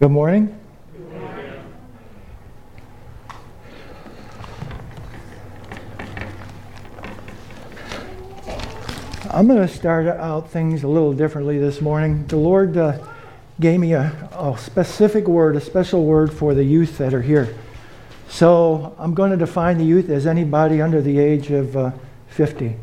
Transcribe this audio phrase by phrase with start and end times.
[0.00, 0.56] Good morning.
[9.28, 12.28] I'm going to start out things a little differently this morning.
[12.28, 13.04] The Lord uh,
[13.58, 17.58] gave me a, a, specific word, a special word for the youth that are here.
[18.28, 21.90] So I'm going to define the youth as anybody under the age of uh,
[22.28, 22.76] 50.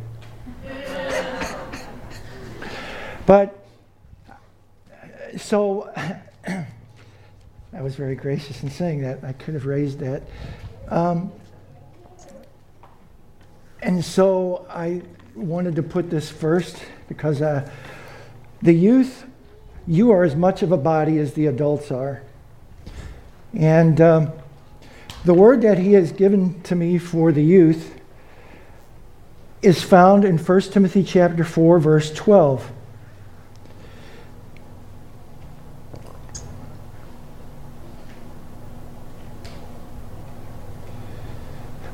[3.26, 3.66] but,
[5.38, 5.90] so,
[7.86, 9.24] was very gracious in saying that.
[9.24, 10.24] I could have raised that.
[10.90, 11.32] Um,
[13.80, 15.04] and so I
[15.36, 17.70] wanted to put this first because uh,
[18.64, 19.28] the youth,
[19.86, 22.24] you are as much of a body as the adults are.
[23.54, 24.34] And um,
[25.24, 27.94] the word that he has given to me for the youth
[29.62, 32.72] is found in 1 Timothy chapter 4 verse 12.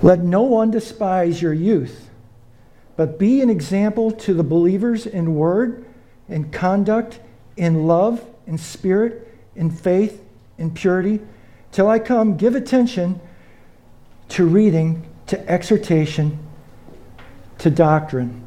[0.02, 2.10] Let no one despise your youth
[3.02, 5.86] but be an example to the believers in word,
[6.30, 7.20] in conduct,
[7.58, 10.24] in love, in spirit, in faith,
[10.60, 11.20] in purity.
[11.72, 13.20] Till I come, give attention
[14.30, 16.38] to reading, to exhortation,
[17.58, 18.44] to doctrine.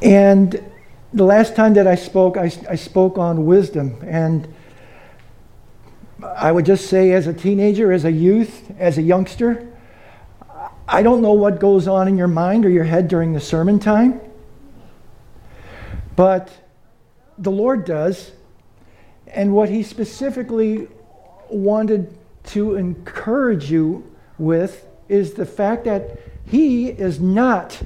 [0.00, 0.64] And
[1.12, 3.98] the last time that I spoke, I, I spoke on wisdom.
[4.06, 4.48] And
[6.36, 9.72] I would just say, as a teenager, as a youth, as a youngster,
[10.88, 13.78] I don't know what goes on in your mind or your head during the sermon
[13.78, 14.20] time,
[16.14, 16.50] but
[17.38, 18.32] the Lord does.
[19.26, 20.88] And what He specifically
[21.50, 27.82] wanted to encourage you with is the fact that He is not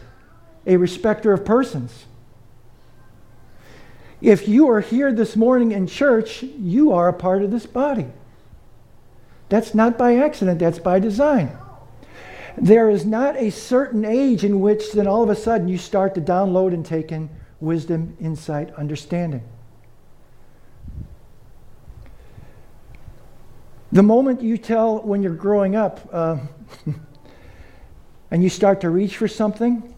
[0.66, 2.04] a respecter of persons.
[4.20, 8.06] If you are here this morning in church, you are a part of this body.
[9.50, 11.58] That's not by accident, that's by design.
[12.56, 16.14] There is not a certain age in which then all of a sudden you start
[16.14, 17.28] to download and take in
[17.60, 19.42] wisdom, insight, understanding.
[23.92, 26.38] The moment you tell when you're growing up uh,
[28.30, 29.94] and you start to reach for something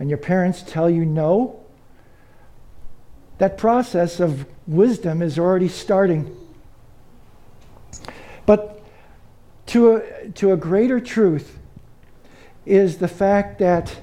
[0.00, 1.60] and your parents tell you no,
[3.38, 6.36] that process of wisdom is already starting
[8.46, 8.82] but
[9.66, 11.58] to a, to a greater truth
[12.64, 13.96] is the fact that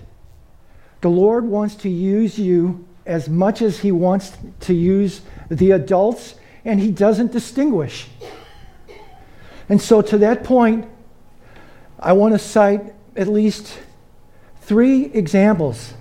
[1.02, 6.36] the Lord wants to use you as much as He wants to use the adults,
[6.64, 8.08] and He doesn't distinguish.
[9.68, 10.88] And so, to that point,
[12.00, 13.80] I want to cite at least
[14.62, 15.94] three examples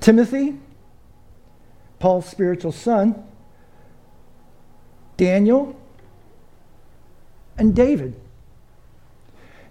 [0.00, 0.58] Timothy,
[1.98, 3.24] Paul's spiritual son,
[5.16, 5.80] Daniel,
[7.56, 8.14] and David.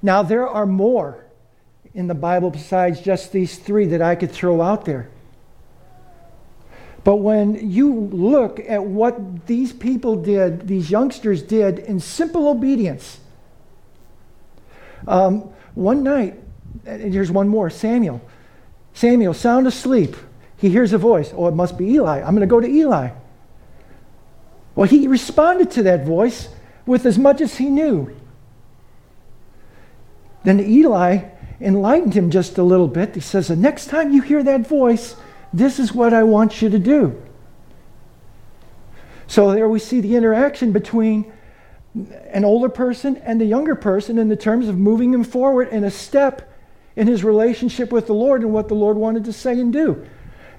[0.01, 1.23] Now, there are more
[1.93, 5.09] in the Bible besides just these three that I could throw out there.
[7.03, 13.19] But when you look at what these people did, these youngsters did in simple obedience,
[15.07, 16.39] um, one night,
[16.85, 18.21] and here's one more Samuel.
[18.93, 20.15] Samuel, sound asleep.
[20.57, 21.33] He hears a voice.
[21.35, 22.19] Oh, it must be Eli.
[22.19, 23.09] I'm going to go to Eli.
[24.75, 26.49] Well, he responded to that voice
[26.85, 28.15] with as much as he knew.
[30.43, 31.25] Then Eli
[31.59, 33.15] enlightened him just a little bit.
[33.15, 35.15] He says, The next time you hear that voice,
[35.53, 37.21] this is what I want you to do.
[39.27, 41.31] So there we see the interaction between
[42.29, 45.83] an older person and a younger person in the terms of moving him forward in
[45.83, 46.51] a step
[46.95, 50.05] in his relationship with the Lord and what the Lord wanted to say and do.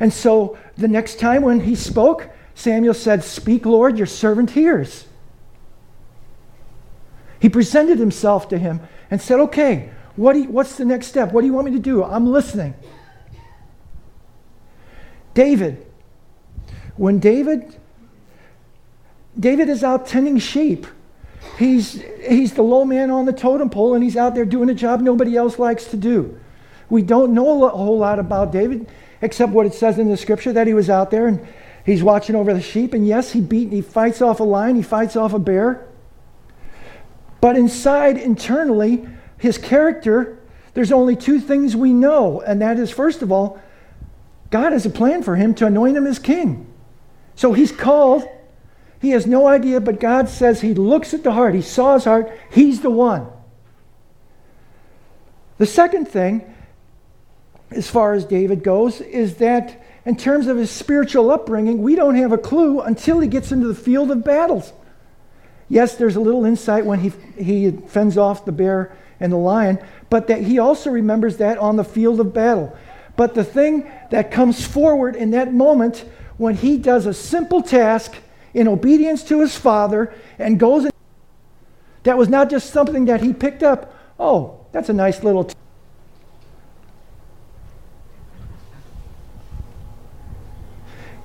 [0.01, 5.07] And so the next time when he spoke, Samuel said, Speak, Lord, your servant hears.
[7.43, 8.81] He presented himself to him
[9.11, 11.33] and said, Okay, what you, what's the next step?
[11.33, 12.03] What do you want me to do?
[12.03, 12.75] I'm listening.
[15.35, 15.87] David,
[16.97, 17.77] when David
[19.39, 20.87] David is out tending sheep.
[21.59, 24.75] He's, he's the low man on the totem pole, and he's out there doing a
[24.75, 26.39] job nobody else likes to do.
[26.91, 28.89] We don't know a whole lot about David,
[29.21, 31.47] except what it says in the scripture that he was out there and
[31.87, 32.93] he's watching over the sheep.
[32.93, 35.87] And yes, he beat, he fights off a lion, he fights off a bear.
[37.43, 39.05] But inside, internally,
[39.37, 40.39] his character,
[40.75, 42.41] there's only two things we know.
[42.41, 43.61] And that is, first of all,
[44.51, 46.73] God has a plan for him to anoint him as king.
[47.35, 48.23] So he's called.
[49.01, 51.57] He has no idea, but God says he looks at the heart.
[51.57, 52.31] He saw his heart.
[52.53, 53.27] He's the one.
[55.59, 56.45] The second thing,
[57.73, 62.15] as far as David goes, is that in terms of his spiritual upbringing, we don't
[62.15, 64.73] have a clue until he gets into the field of battles.
[65.73, 69.79] Yes, there's a little insight when he, he fends off the bear and the lion,
[70.11, 72.77] but that he also remembers that on the field of battle.
[73.17, 76.05] But the thing that comes forward in that moment
[76.37, 78.17] when he does a simple task
[78.53, 80.91] in obedience to his father and goes, in,
[82.03, 83.95] that was not just something that he picked up.
[84.21, 85.45] Oh, that's a nice little.
[85.45, 85.55] T-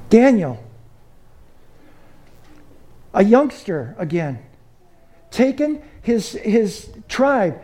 [0.09, 0.63] Daniel,
[3.13, 4.39] a youngster again,
[5.31, 7.61] taken his, his tribe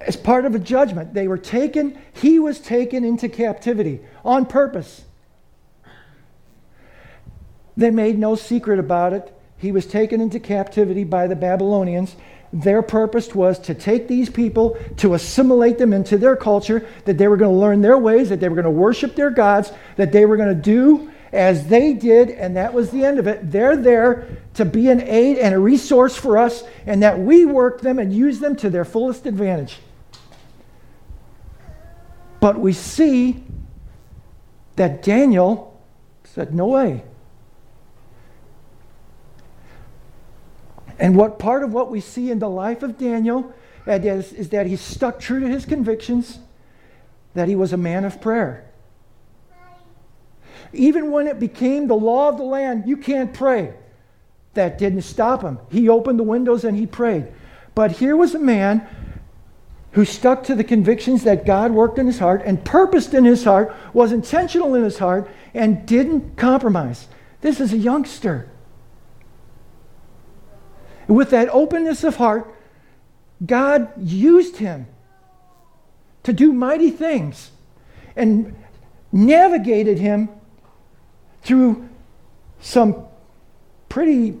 [0.00, 1.14] as part of a judgment.
[1.14, 5.04] They were taken, he was taken into captivity on purpose.
[7.76, 9.34] They made no secret about it.
[9.56, 12.16] He was taken into captivity by the Babylonians.
[12.52, 17.28] Their purpose was to take these people, to assimilate them into their culture, that they
[17.28, 20.12] were going to learn their ways, that they were going to worship their gods, that
[20.12, 23.52] they were going to do as they did, and that was the end of it.
[23.52, 27.80] They're there to be an aid and a resource for us, and that we work
[27.80, 29.78] them and use them to their fullest advantage.
[32.40, 33.44] But we see
[34.76, 35.80] that Daniel
[36.24, 37.04] said, No way.
[40.98, 43.54] And what part of what we see in the life of Daniel
[43.86, 46.38] is, is that he stuck true to his convictions,
[47.34, 48.69] that he was a man of prayer.
[50.72, 53.74] Even when it became the law of the land, you can't pray.
[54.54, 55.58] That didn't stop him.
[55.70, 57.28] He opened the windows and he prayed.
[57.74, 58.86] But here was a man
[59.92, 63.44] who stuck to the convictions that God worked in his heart and purposed in his
[63.44, 67.08] heart, was intentional in his heart, and didn't compromise.
[67.40, 68.48] This is a youngster.
[71.08, 72.54] With that openness of heart,
[73.44, 74.86] God used him
[76.22, 77.50] to do mighty things
[78.14, 78.54] and
[79.10, 80.28] navigated him
[81.42, 81.88] through
[82.60, 83.06] some
[83.88, 84.38] pretty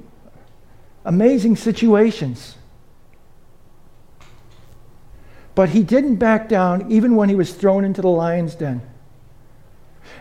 [1.04, 2.56] amazing situations.
[5.54, 8.82] But he didn't back down even when he was thrown into the lion's den.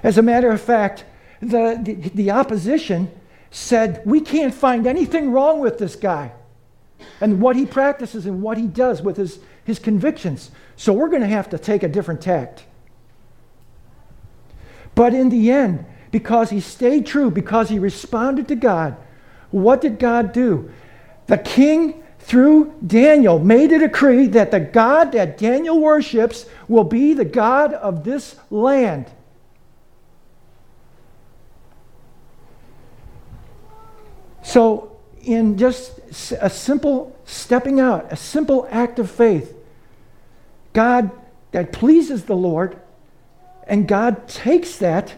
[0.04, 1.06] As a matter of fact,
[1.42, 3.12] the, the, the opposition
[3.52, 6.32] said, We can't find anything wrong with this guy
[7.22, 10.52] and what he practices and what he does with his, his convictions.
[10.76, 12.66] So we're going to have to take a different tact.
[14.96, 18.98] But in the end, because he stayed true, because he responded to God,
[19.52, 20.72] what did God do?
[21.28, 27.14] The king, through Daniel, made a decree that the God that Daniel worships will be
[27.14, 29.10] the God of this land.
[34.44, 36.00] So in just
[36.40, 39.56] a simple stepping out, a simple act of faith.
[40.74, 41.12] God
[41.52, 42.80] that pleases the Lord,
[43.68, 45.16] and God takes that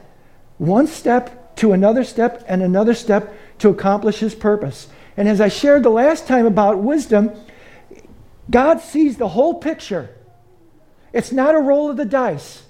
[0.61, 4.89] one step to another step and another step to accomplish his purpose.
[5.17, 7.31] And as I shared the last time about wisdom,
[8.47, 10.15] God sees the whole picture.
[11.13, 12.63] It's not a roll of the dice.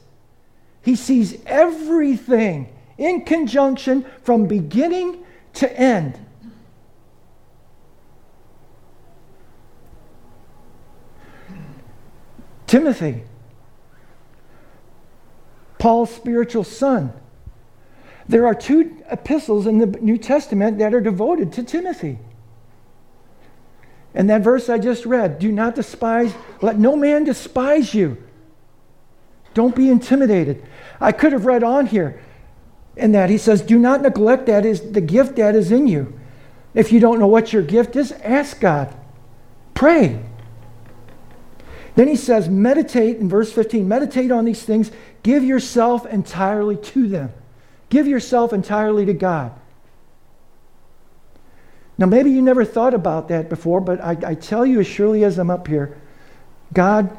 [0.82, 6.18] He sees everything in conjunction from beginning to end.
[12.68, 13.26] Timothy,
[15.78, 17.12] Paul's spiritual son.
[18.32, 22.18] There are two epistles in the New Testament that are devoted to Timothy.
[24.14, 28.24] And that verse I just read do not despise, let no man despise you.
[29.54, 30.64] Don't be intimidated.
[31.02, 32.22] I could have read on here
[32.96, 36.18] in that he says, do not neglect that is the gift that is in you.
[36.74, 38.96] If you don't know what your gift is, ask God.
[39.74, 40.24] Pray.
[41.96, 44.90] Then he says, meditate in verse 15, meditate on these things,
[45.22, 47.34] give yourself entirely to them.
[47.92, 49.52] Give yourself entirely to God.
[51.98, 55.26] Now, maybe you never thought about that before, but I, I tell you as surely
[55.26, 56.02] as I'm up here,
[56.74, 57.16] God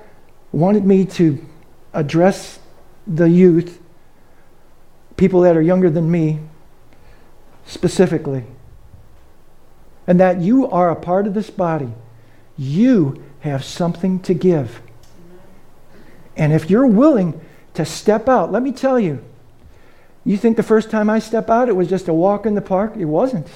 [0.51, 1.45] wanted me to
[1.93, 2.59] address
[3.07, 3.81] the youth,
[5.19, 6.41] people that are younger than me,
[7.67, 8.45] specifically.
[10.07, 11.93] And that you are a part of this body.
[12.57, 14.81] You have something to give.
[16.35, 17.39] And if you're willing
[17.75, 19.23] to step out, let me tell you,
[20.25, 22.63] you think the first time I step out it was just a walk in the
[22.63, 22.95] park?
[22.97, 23.49] It wasn't.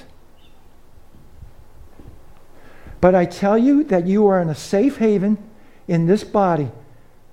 [3.01, 5.39] But I tell you that you are in a safe haven
[5.87, 6.71] in this body.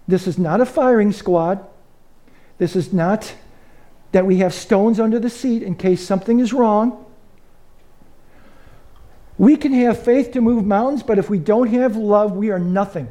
[0.08, 1.66] This is not a firing squad.
[2.58, 3.34] This is not
[4.12, 7.04] that we have stones under the seat in case something is wrong.
[9.38, 12.60] We can have faith to move mountains, but if we don't have love, we are
[12.60, 13.08] nothing.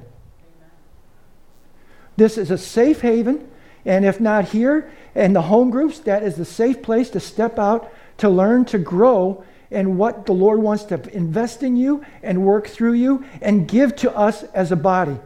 [2.16, 3.48] This is a safe haven.
[3.84, 7.58] And if not here, in the home groups, that is the safe place to step
[7.58, 12.44] out, to learn, to grow in what the Lord wants to invest in you and
[12.44, 15.18] work through you and give to us as a body.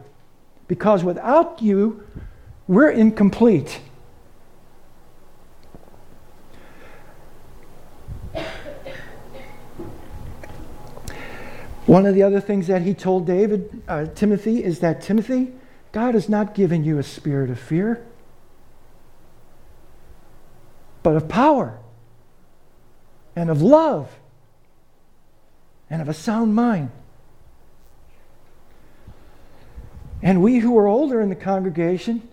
[0.67, 2.03] Because without you,
[2.67, 3.81] we're incomplete.
[11.85, 15.53] One of the other things that he told David, uh, Timothy, is that Timothy,
[15.93, 18.05] God has not given you a spirit of fear,
[21.07, 21.79] but of power
[23.33, 24.13] and of love
[25.89, 26.91] and of a sound mind.
[30.21, 32.27] And we who are older in the congregation,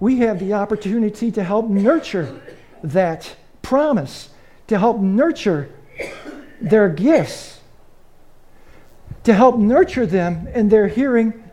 [0.00, 2.40] we have the opportunity to help nurture
[2.82, 4.30] that promise,
[4.66, 5.70] to help nurture
[6.60, 7.60] their gifts
[9.22, 11.48] to help nurture them in their hearing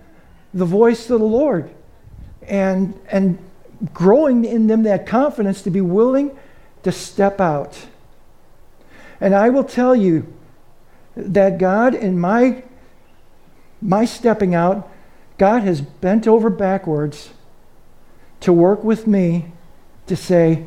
[0.55, 1.69] the voice of the Lord
[2.47, 3.37] and, and
[3.93, 6.35] growing in them that confidence to be willing
[6.83, 7.87] to step out.
[9.19, 10.31] And I will tell you
[11.15, 12.63] that God, in my,
[13.81, 14.89] my stepping out,
[15.37, 17.29] God has bent over backwards
[18.41, 19.51] to work with me
[20.07, 20.65] to say,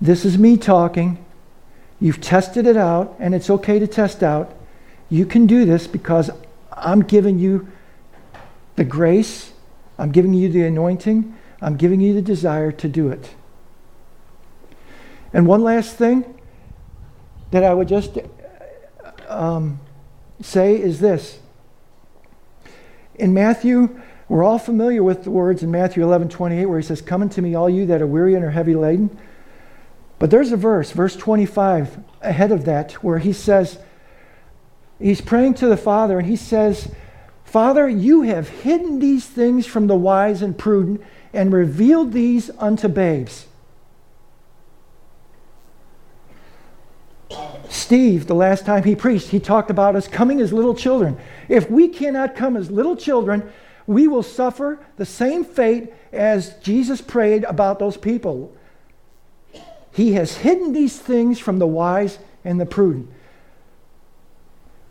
[0.00, 1.24] This is me talking.
[2.00, 4.52] You've tested it out, and it's okay to test out.
[5.08, 6.30] You can do this because
[6.72, 7.70] I'm giving you
[8.76, 9.52] the grace,
[9.98, 13.34] I'm giving you the anointing, I'm giving you the desire to do it.
[15.36, 16.40] And one last thing
[17.50, 18.16] that I would just
[19.28, 19.78] um,
[20.40, 21.38] say is this.
[23.16, 24.00] In Matthew,
[24.30, 27.42] we're all familiar with the words in Matthew 11 28 where he says, Come unto
[27.42, 29.18] me, all you that are weary and are heavy laden.
[30.18, 33.78] But there's a verse, verse 25, ahead of that, where he says,
[34.98, 36.90] he's praying to the Father and he says,
[37.44, 41.02] Father, you have hidden these things from the wise and prudent
[41.34, 43.48] and revealed these unto babes.
[47.68, 51.16] Steve, the last time he preached, he talked about us coming as little children.
[51.48, 53.50] If we cannot come as little children,
[53.86, 58.54] we will suffer the same fate as Jesus prayed about those people.
[59.92, 63.10] He has hidden these things from the wise and the prudent.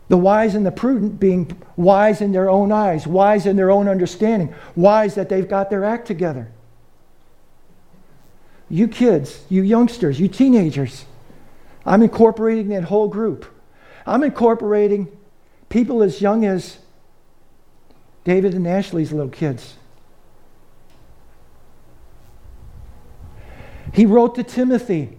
[0.08, 3.88] The wise and the prudent being wise in their own eyes, wise in their own
[3.88, 6.50] understanding, wise that they've got their act together.
[8.68, 11.04] You kids, you youngsters, you teenagers,
[11.86, 13.46] I'm incorporating that whole group.
[14.04, 15.08] I'm incorporating
[15.68, 16.78] people as young as
[18.24, 19.74] David and Ashley's little kids.
[23.92, 25.16] He wrote to Timothy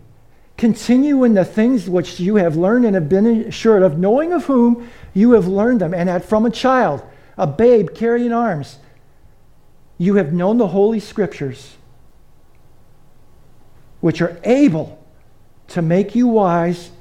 [0.58, 4.46] Continue in the things which you have learned and have been assured of, knowing of
[4.46, 7.04] whom you have learned them, and that from a child,
[7.38, 8.80] a babe carrying arms,
[10.00, 11.76] you have known the Holy Scriptures,
[14.02, 14.98] which are able
[15.70, 16.92] to make you wise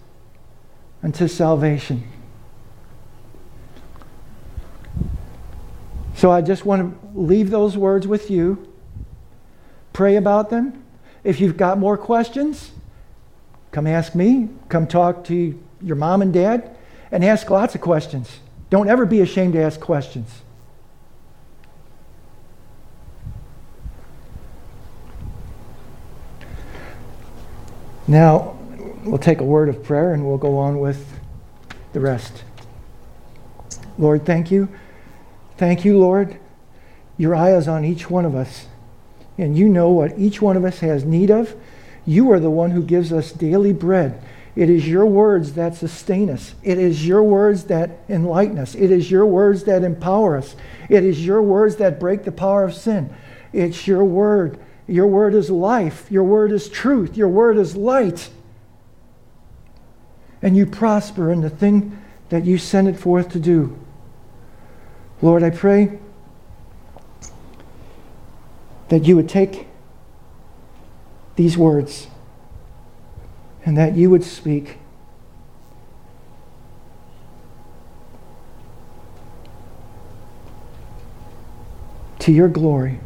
[1.02, 2.06] unto salvation.
[6.14, 8.72] So I just want to leave those words with you.
[9.92, 10.82] Pray about them.
[11.24, 12.72] If you've got more questions,
[13.76, 14.48] Come ask me.
[14.70, 16.74] Come talk to your mom and dad
[17.12, 18.38] and ask lots of questions.
[18.70, 20.30] Don't ever be ashamed to ask questions.
[28.08, 28.55] Now,
[29.06, 31.18] we'll take a word of prayer and we'll go on with
[31.92, 32.44] the rest.
[33.98, 34.68] Lord, thank you.
[35.56, 36.38] Thank you, Lord.
[37.16, 38.66] Your eye is on each one of us,
[39.38, 41.54] and you know what each one of us has need of
[42.06, 44.22] you are the one who gives us daily bread.
[44.54, 46.54] It is your words that sustain us.
[46.62, 48.74] It is your words that enlighten us.
[48.74, 50.56] It is your words that empower us.
[50.88, 53.14] It is your words that break the power of sin.
[53.52, 54.58] It's your word.
[54.86, 56.06] Your word is life.
[56.10, 57.16] Your word is truth.
[57.16, 58.30] Your word is light.
[60.46, 63.76] And you prosper in the thing that you send it forth to do.
[65.20, 65.98] Lord, I pray
[68.88, 69.66] that you would take
[71.34, 72.06] these words
[73.64, 74.78] and that you would speak.
[82.20, 83.00] To your glory.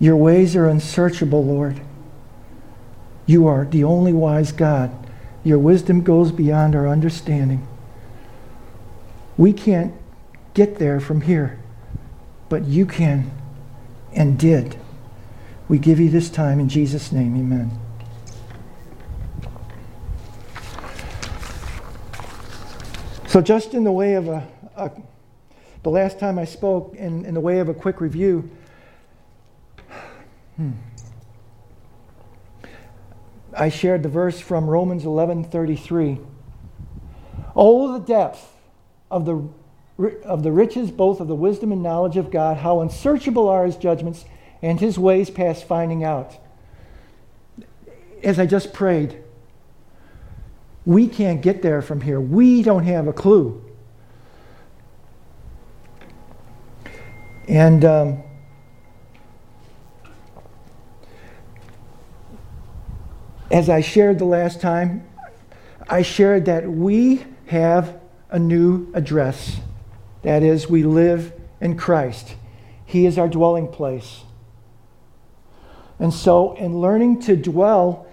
[0.00, 1.80] Your ways are unsearchable, Lord.
[3.26, 4.99] You are the only wise God.
[5.42, 7.66] Your wisdom goes beyond our understanding.
[9.36, 9.94] We can't
[10.54, 11.58] get there from here,
[12.48, 13.30] but you can
[14.12, 14.76] and did.
[15.68, 17.36] We give you this time in Jesus' name.
[17.36, 17.70] Amen.
[23.28, 24.90] So, just in the way of a, a
[25.82, 28.50] the last time I spoke, in, in the way of a quick review,
[30.56, 30.72] hmm,
[33.54, 36.18] I shared the verse from Romans 11:33.
[37.56, 38.56] Oh, the depth
[39.10, 39.42] of the
[40.24, 43.76] of the riches both of the wisdom and knowledge of God, how unsearchable are his
[43.76, 44.24] judgments
[44.62, 46.36] and his ways past finding out.
[48.22, 49.22] As I just prayed,
[50.86, 52.20] we can't get there from here.
[52.20, 53.62] We don't have a clue.
[57.48, 58.22] And um,
[63.50, 65.06] as I shared the last time,
[65.88, 69.58] I shared that we have a new address.
[70.22, 72.36] That is, we live in Christ.
[72.86, 74.22] He is our dwelling place.
[75.98, 78.06] And so, in learning to dwell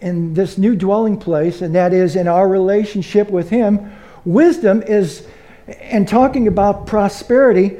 [0.00, 3.92] in this new dwelling place, and that is in our relationship with Him,
[4.24, 5.26] wisdom is,
[5.66, 7.78] and talking about prosperity,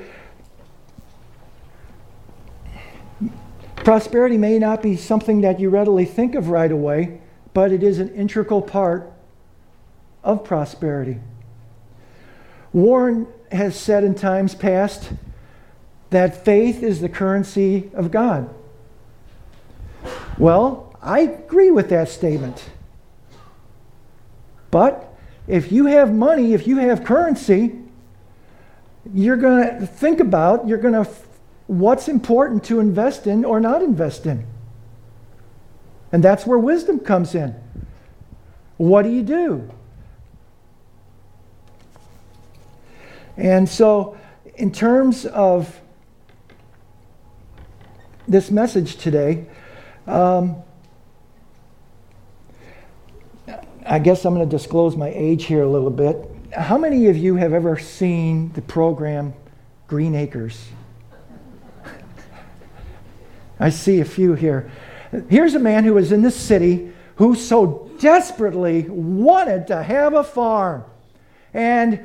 [3.84, 7.20] prosperity may not be something that you readily think of right away,
[7.54, 9.12] but it is an integral part
[10.24, 11.18] of prosperity.
[12.72, 15.12] Warren has said in times past
[16.10, 18.52] that faith is the currency of God.
[20.38, 22.70] Well, I agree with that statement.
[24.70, 25.12] But
[25.46, 27.78] if you have money, if you have currency,
[29.12, 31.10] you're going to think about, you're going to
[31.66, 34.46] what's important to invest in or not invest in.
[36.10, 37.54] And that's where wisdom comes in.
[38.76, 39.70] What do you do?
[43.36, 44.18] And so,
[44.56, 45.80] in terms of
[48.28, 49.46] this message today,
[50.06, 50.56] um,
[53.86, 56.28] I guess I'm going to disclose my age here a little bit.
[56.52, 59.32] How many of you have ever seen the program
[59.88, 60.68] Green Acres?
[63.62, 64.68] I see a few here.
[65.28, 70.24] Here's a man who was in this city who so desperately wanted to have a
[70.24, 70.82] farm.
[71.54, 72.00] And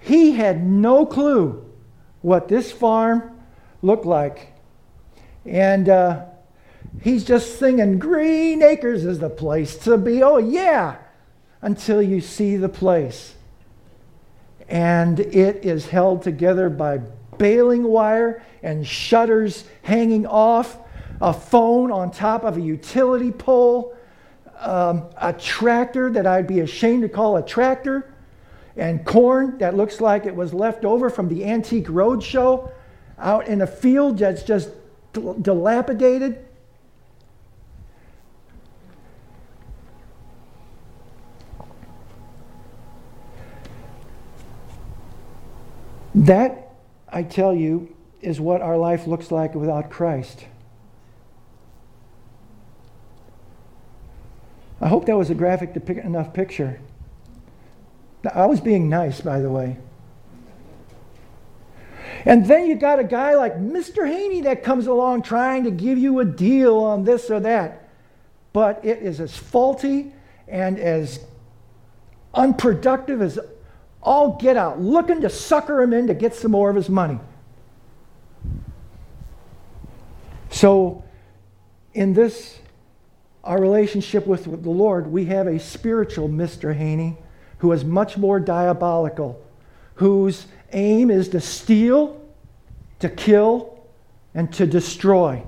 [0.00, 1.70] he had no clue
[2.22, 3.38] what this farm
[3.82, 4.54] looked like.
[5.44, 6.24] And uh,
[7.02, 10.22] he's just singing, Green Acres is the place to be.
[10.22, 10.96] Oh, yeah,
[11.60, 13.34] until you see the place.
[14.66, 17.02] And it is held together by
[17.36, 20.78] baling wire and shutters hanging off,
[21.22, 23.96] a phone on top of a utility pole,
[24.58, 28.12] um, a tractor that I'd be ashamed to call a tractor
[28.76, 32.72] and corn that looks like it was left over from the antique roadshow
[33.18, 34.70] out in a field that's just
[35.12, 36.44] dilapidated.
[46.16, 46.72] That,
[47.08, 50.46] I tell you, is what our life looks like without Christ.
[54.82, 56.80] I hope that was a graphic to pick enough picture.
[58.34, 59.78] I was being nice, by the way.
[62.24, 64.06] And then you got a guy like Mr.
[64.06, 67.88] Haney that comes along trying to give you a deal on this or that.
[68.52, 70.12] But it is as faulty
[70.48, 71.20] and as
[72.34, 73.38] unproductive as
[74.02, 77.20] all get out, looking to sucker him in to get some more of his money.
[80.50, 81.04] So,
[81.94, 82.58] in this,
[83.44, 86.74] our relationship with, the Lord, we have a spiritual Mr.
[86.74, 87.16] Haney
[87.58, 89.44] who is much more diabolical,
[89.94, 92.20] whose aim is to steal,
[93.00, 93.78] to kill,
[94.34, 95.42] and to destroy.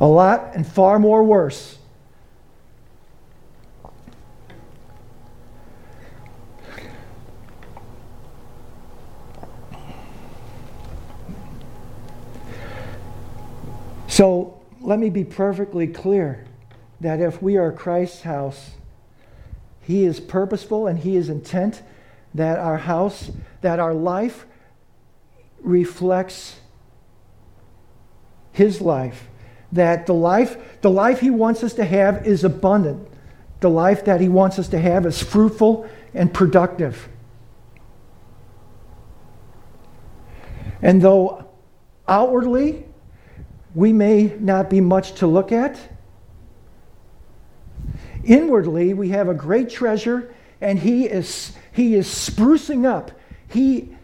[0.00, 1.78] A lot and far more worse.
[14.12, 16.44] So let me be perfectly clear
[17.00, 18.72] that if we are Christ's house,
[19.80, 21.80] He is purposeful and He is intent
[22.34, 23.30] that our house,
[23.62, 24.44] that our life
[25.62, 26.56] reflects
[28.52, 29.28] His life.
[29.72, 33.08] That the life, the life He wants us to have is abundant.
[33.60, 37.08] The life that He wants us to have is fruitful and productive.
[40.82, 41.48] And though
[42.06, 42.84] outwardly
[43.74, 45.78] we may not be much to look at,
[48.24, 53.10] Inwardly, we have a great treasure, and he is, he is sprucing up.
[53.48, 53.96] He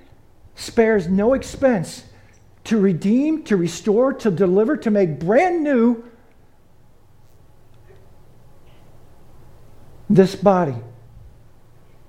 [0.54, 2.04] spares no expense
[2.64, 6.04] to redeem, to restore, to deliver, to make brand new
[10.11, 10.76] this body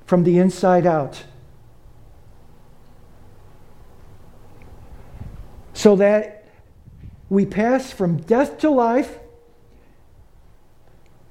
[0.06, 1.24] from the inside out.
[5.74, 6.39] So that
[7.30, 9.20] we pass from death to life,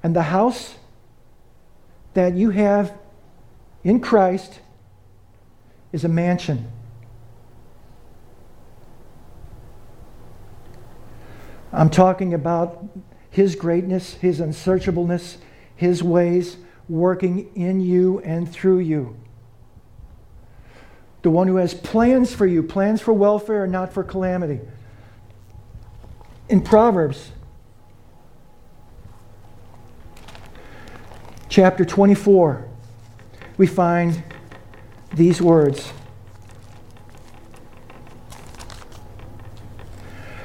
[0.01, 0.75] and the house
[2.13, 2.97] that you have
[3.83, 4.61] in Christ
[5.91, 6.71] is a mansion.
[11.71, 12.83] I'm talking about
[13.29, 15.37] His greatness, His unsearchableness,
[15.75, 16.57] His ways
[16.87, 19.15] working in you and through you.
[21.21, 24.61] The one who has plans for you, plans for welfare and not for calamity.
[26.49, 27.29] In Proverbs,
[31.47, 32.67] chapter 24,
[33.57, 34.23] we find
[35.13, 35.93] these words.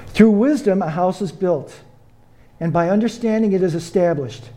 [0.09, 1.81] Through wisdom, a house is built,
[2.61, 4.51] and by understanding, it is established.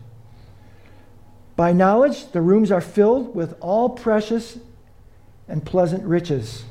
[1.55, 4.59] By knowledge, the rooms are filled with all precious
[5.47, 6.65] and pleasant riches.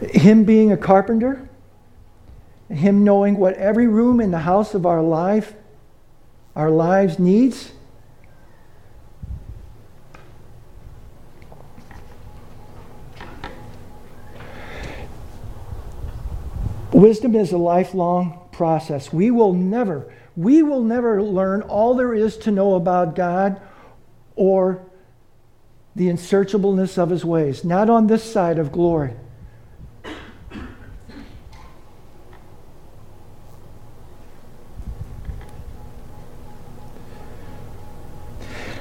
[0.00, 1.48] Him being a carpenter,
[2.68, 5.54] him knowing what every room in the house of our life,
[6.56, 7.72] our lives needs.
[16.92, 19.12] Wisdom is a lifelong process.
[19.12, 23.60] We will never, we will never learn all there is to know about God
[24.36, 24.84] or
[25.94, 29.14] the unsearchableness of his ways, not on this side of glory.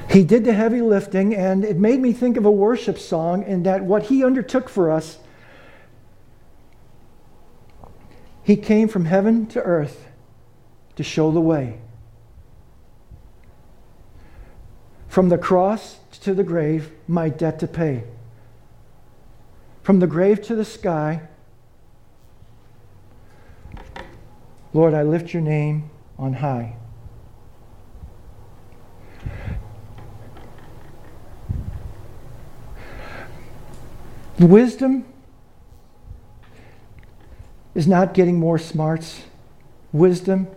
[0.10, 3.64] He did the heavy lifting, and it made me think of a worship song in
[3.64, 5.20] that what he undertook for us,
[8.42, 10.08] he came from heaven to earth
[10.96, 11.80] to show the way.
[15.08, 18.04] From the cross to the grave, my debt to pay.
[19.84, 21.22] From the grave to the sky,
[24.74, 26.79] Lord, I lift your name on high.
[34.40, 35.06] Wisdom
[37.76, 39.24] is not getting more smarts.
[39.92, 40.48] Wisdom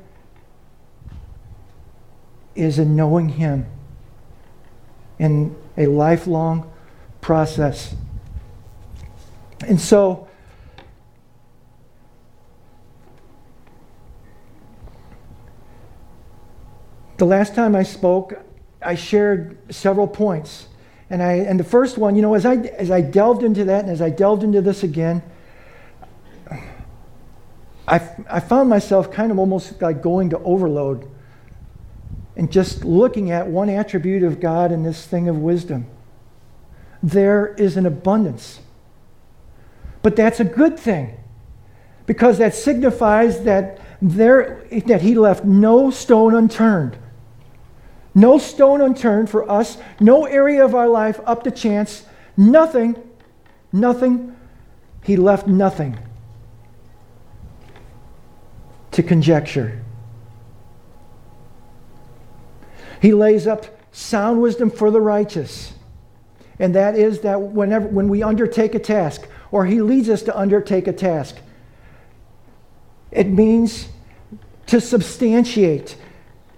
[2.55, 3.66] is in knowing Him
[5.18, 6.71] in a lifelong
[7.21, 7.97] process.
[9.66, 10.29] And so,
[17.16, 18.35] the last time I spoke,
[18.81, 20.66] I shared several points
[21.12, 23.83] and, I, and the first one, you know, as I, as I delved into that
[23.83, 25.22] and as I delved into this again,
[27.87, 31.07] I, I found myself kind of almost like going to overload
[32.35, 35.85] and just looking at one attribute of God in this thing of wisdom.
[37.03, 38.61] There is an abundance.
[40.01, 41.18] But that's a good thing
[42.07, 46.96] because that signifies that, there, that He left no stone unturned.
[48.14, 52.05] No stone unturned for us, no area of our life up to chance,
[52.37, 52.96] nothing,
[53.72, 54.37] nothing.
[55.03, 55.98] He left nothing
[58.92, 59.83] to conjecture.
[63.01, 65.72] He lays up sound wisdom for the righteous.
[66.59, 70.38] And that is that whenever when we undertake a task, or he leads us to
[70.38, 71.37] undertake a task,
[73.11, 73.88] it means
[74.66, 75.96] to substantiate,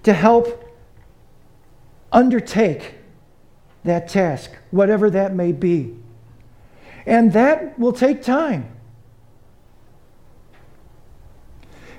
[0.02, 0.63] to help
[2.14, 2.94] undertake
[3.82, 5.94] that task, whatever that may be.
[7.04, 8.70] And that will take time.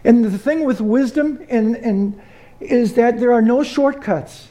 [0.04, 2.22] And the thing with wisdom and, and
[2.60, 4.48] is that there are no shortcuts.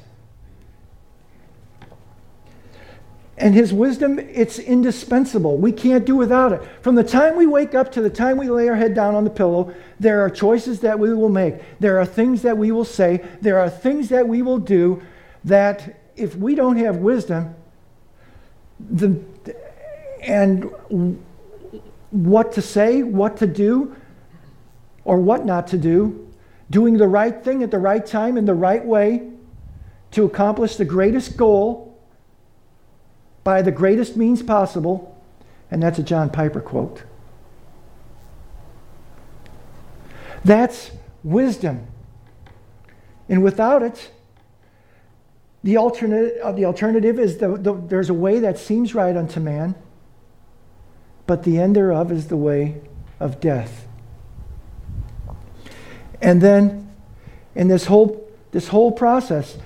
[3.36, 5.56] And his wisdom, it's indispensable.
[5.56, 6.62] We can't do without it.
[6.82, 9.24] From the time we wake up to the time we lay our head down on
[9.24, 11.56] the pillow, there are choices that we will make.
[11.80, 13.24] There are things that we will say.
[13.40, 15.02] There are things that we will do
[15.44, 17.54] that if we don't have wisdom,
[18.78, 19.20] the,
[20.22, 20.70] and
[22.10, 23.94] what to say, what to do,
[25.04, 26.32] or what not to do,
[26.70, 29.30] doing the right thing at the right time in the right way
[30.12, 31.98] to accomplish the greatest goal
[33.42, 35.20] by the greatest means possible,
[35.70, 37.02] and that's a John Piper quote.
[40.44, 40.90] That's
[41.22, 41.86] wisdom.
[43.28, 44.10] And without it,
[45.64, 49.40] the, alternate, uh, the alternative is the, the, there's a way that seems right unto
[49.40, 49.74] man,
[51.26, 52.82] but the end thereof is the way
[53.18, 53.88] of death.
[56.20, 56.92] And then
[57.54, 59.56] in this whole, this whole process,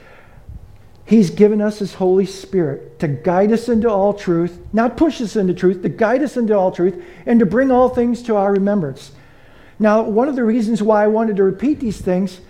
[1.05, 5.35] He's given us His Holy Spirit to guide us into all truth, not push us
[5.35, 8.53] into truth, to guide us into all truth, and to bring all things to our
[8.53, 9.11] remembrance.
[9.81, 12.41] Now, one of the reasons why I wanted to repeat these things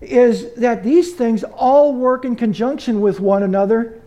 [0.00, 4.00] is that these things all work in conjunction with one another.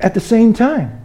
[0.00, 1.04] At the same time.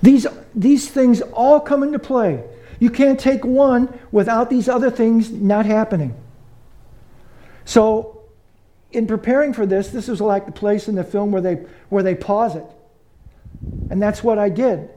[0.00, 2.44] These, these things all come into play.
[2.78, 6.14] You can't take one without these other things not happening.
[7.64, 8.20] So,
[8.92, 11.54] in preparing for this, this was like the place in the film where they,
[11.88, 12.64] where they pause it.
[13.90, 14.90] And that's what I did.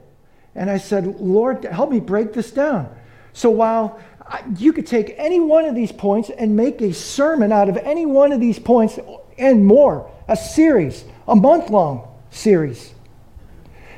[0.54, 2.94] And I said, Lord, help me break this down.
[3.32, 7.52] So while I, you could take any one of these points and make a sermon
[7.52, 8.98] out of any one of these points
[9.38, 12.94] and more, a series, a month long series.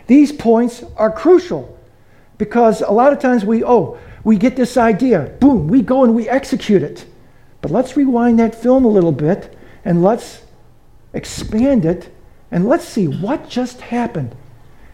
[0.06, 1.78] These points are crucial
[2.38, 6.14] because a lot of times we, oh, we get this idea, boom, we go and
[6.14, 7.06] we execute it.
[7.60, 10.42] But let's rewind that film a little bit and let's
[11.12, 12.12] expand it
[12.50, 14.34] and let's see what just happened.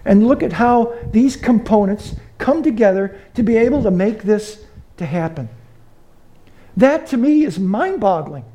[0.08, 4.64] And look at how these components come together to be able to make this
[4.96, 5.50] to happen.
[6.78, 8.46] That to me is mind-boggling.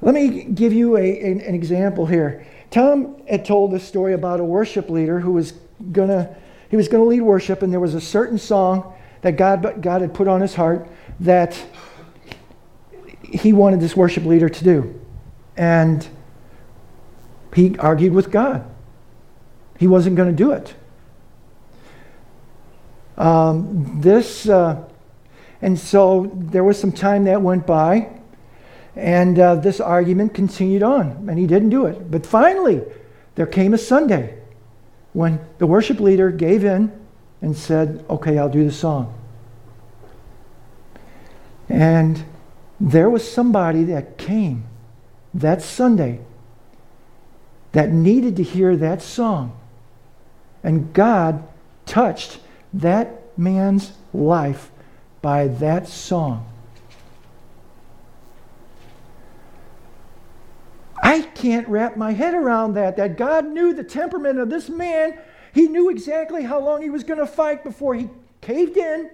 [0.00, 2.46] Let me give you a, an, an example here.
[2.70, 5.52] Tom had told this story about a worship leader who was
[5.90, 6.36] gonna
[6.70, 10.14] he was gonna lead worship, and there was a certain song that God God had
[10.14, 11.60] put on his heart that
[13.22, 15.00] he wanted this worship leader to do,
[15.56, 16.08] and
[17.54, 18.64] he argued with God.
[19.78, 20.74] He wasn't going to do it.
[23.16, 24.84] Um, this, uh,
[25.60, 28.10] and so there was some time that went by,
[28.96, 32.10] and uh, this argument continued on, and he didn't do it.
[32.10, 32.82] But finally,
[33.34, 34.38] there came a Sunday
[35.12, 36.92] when the worship leader gave in
[37.40, 39.18] and said, Okay, I'll do the song.
[41.68, 42.24] And
[42.80, 44.64] there was somebody that came
[45.34, 46.20] that Sunday
[47.72, 49.58] that needed to hear that song.
[50.62, 51.46] And God
[51.86, 52.38] touched
[52.74, 54.70] that man's life
[55.20, 56.48] by that song.
[61.02, 62.96] I can't wrap my head around that.
[62.96, 65.18] That God knew the temperament of this man.
[65.52, 68.08] He knew exactly how long he was going to fight before he
[68.40, 69.10] caved in.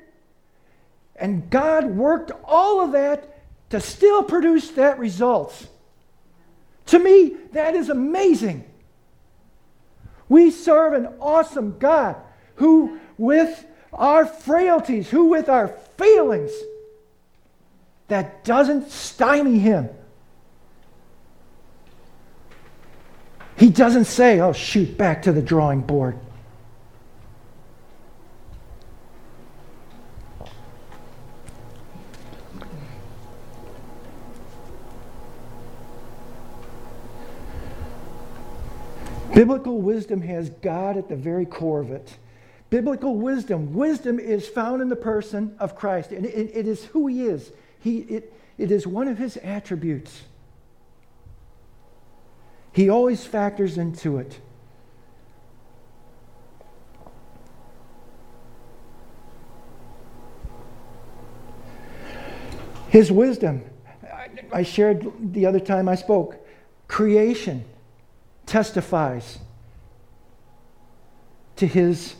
[1.17, 5.67] And God worked all of that to still produce that result.
[6.89, 8.65] To me, that is amazing.
[10.29, 12.17] We serve an awesome God
[12.57, 16.51] who, with our frailties, who, with our failings,
[18.09, 19.91] that doesn't stymie him.
[23.57, 26.19] He doesn't say, oh, shoot, back to the drawing board.
[39.39, 42.19] Biblical wisdom has God at the very core of it.
[42.71, 47.07] Biblical wisdom, wisdom is found in the person of Christ, and it, it is who
[47.07, 47.53] he is.
[47.79, 50.23] He, it, it is one of his attributes.
[52.73, 54.41] He always factors into it.
[62.89, 63.63] His wisdom,
[64.53, 66.45] I shared the other time I spoke,
[66.89, 67.65] creation
[68.49, 69.39] testifies
[71.57, 72.17] to his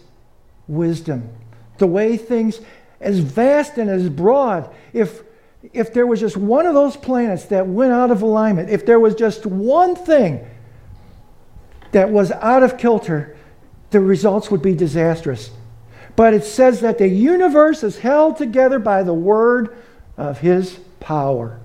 [0.67, 1.29] wisdom.
[1.79, 2.61] The way things,
[3.01, 5.23] as vast and as broad, if
[5.73, 9.01] if there was just one of those planets that went out of alignment, if there
[9.01, 10.47] was just one thing
[11.91, 13.37] that was out of kilter,
[13.91, 15.51] the results would be disastrous.
[16.15, 19.77] But it says that the universe is held together by the word
[20.17, 21.61] of his power.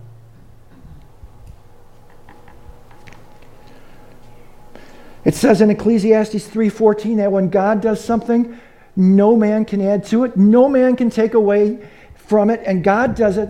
[5.26, 8.58] It says in Ecclesiastes 3:14 that when God does something,
[8.96, 11.80] no man can add to it, no man can take away
[12.16, 13.50] from it, and God does it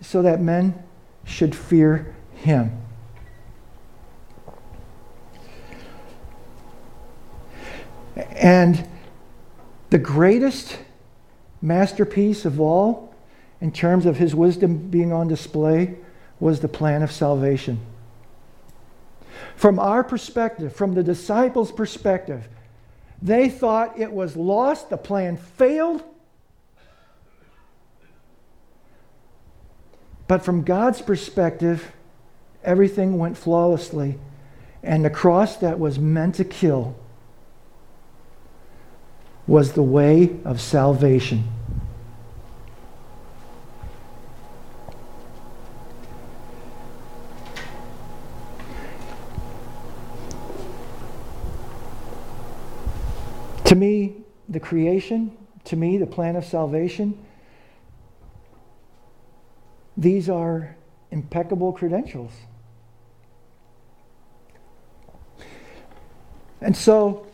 [0.00, 0.74] so that men
[1.24, 2.72] should fear him.
[8.36, 8.86] And
[9.90, 10.78] the greatest
[11.60, 13.14] masterpiece of all,
[13.60, 15.94] in terms of his wisdom being on display,
[16.40, 17.78] was the plan of salvation.
[19.56, 22.48] From our perspective, from the disciples' perspective,
[23.20, 26.02] they thought it was lost, the plan failed,
[30.32, 31.92] But from God's perspective,
[32.64, 34.18] everything went flawlessly.
[34.82, 36.96] And the cross that was meant to kill
[39.46, 41.44] was the way of salvation.
[53.72, 54.16] To me,
[54.50, 57.18] the creation, to me, the plan of salvation,
[59.96, 60.76] these are
[61.10, 62.32] impeccable credentials.
[66.60, 67.26] And so,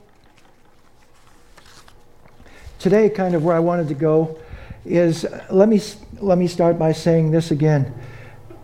[2.78, 4.38] today, kind of where I wanted to go
[4.84, 5.80] is let me,
[6.20, 7.92] let me start by saying this again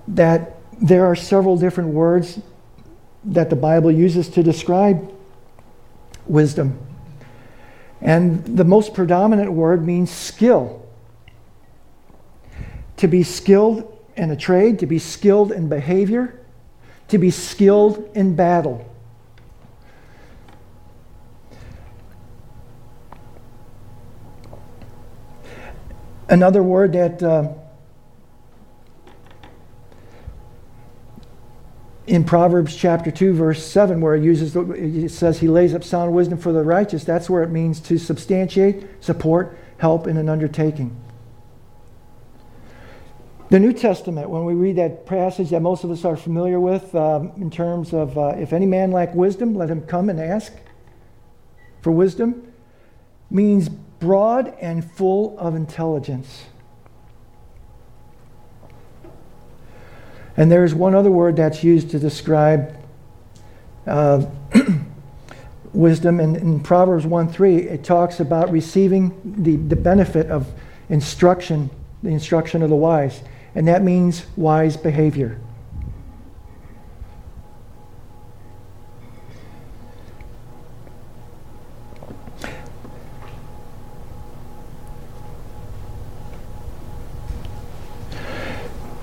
[0.07, 2.39] that there are several different words
[3.25, 5.13] that the Bible uses to describe
[6.29, 6.79] wisdom.
[8.01, 10.87] And the most predominant word means skill.
[12.99, 16.41] To be skilled in a trade, to be skilled in behavior,
[17.09, 18.89] to be skilled in battle.
[26.29, 27.53] Another word that uh,
[32.07, 35.83] in Proverbs chapter 2, verse 7, where it uses the, it says he lays up
[35.83, 40.29] sound wisdom for the righteous, that's where it means to substantiate, support, help in an
[40.29, 40.95] undertaking.
[43.51, 46.95] The New Testament, when we read that passage that most of us are familiar with,
[46.95, 50.53] um, in terms of uh, if any man lack wisdom, let him come and ask
[51.81, 52.53] for wisdom,
[53.31, 56.45] means broad and full of intelligence.
[60.37, 62.77] And there's one other word that's used to describe
[63.87, 64.27] uh,
[65.73, 66.21] wisdom.
[66.21, 70.51] And in Proverbs 1 3, it talks about receiving the, the benefit of
[70.89, 71.71] instruction,
[72.03, 73.23] the instruction of the wise.
[73.55, 75.41] And that means wise behavior.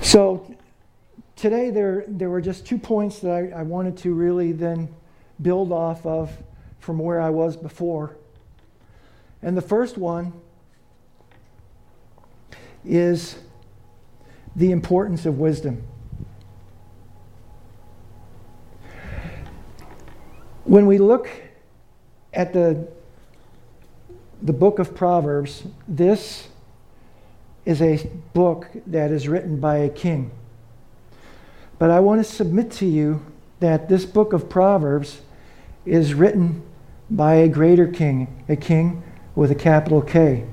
[0.02, 0.51] So
[1.42, 4.94] today there, there were just two points that I, I wanted to really then
[5.42, 6.32] build off of
[6.80, 8.16] from where I was before.
[9.42, 10.34] And the first one
[12.86, 13.40] is
[14.56, 15.84] the importance of wisdom.
[20.66, 21.28] When we look
[22.36, 22.88] at the,
[24.44, 26.50] the book of Proverbs, this
[27.66, 30.30] is a book that is written by a king.
[31.82, 33.26] But I want to submit to you
[33.60, 35.22] that this book of Proverbs
[35.84, 36.62] is written
[37.10, 39.02] by a greater king, a king
[39.34, 40.46] with a capital K.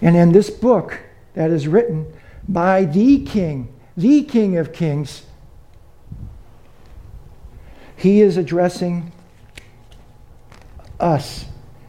[0.00, 1.00] And in this book
[1.34, 2.06] that is written
[2.48, 5.24] by the king, the king of kings,
[7.96, 9.10] he is addressing
[11.00, 11.46] us.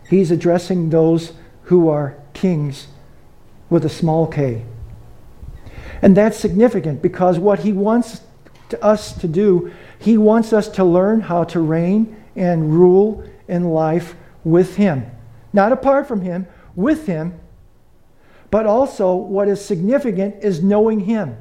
[0.10, 1.34] He's addressing those
[1.66, 2.88] who are kings
[3.70, 4.64] with a small k.
[6.02, 8.22] And that's significant because what he wants
[8.70, 13.64] to us to do, he wants us to learn how to reign and rule in
[13.66, 15.10] life with him.
[15.54, 17.40] Not apart from him, with him.
[18.52, 21.38] But also, what is significant is knowing him.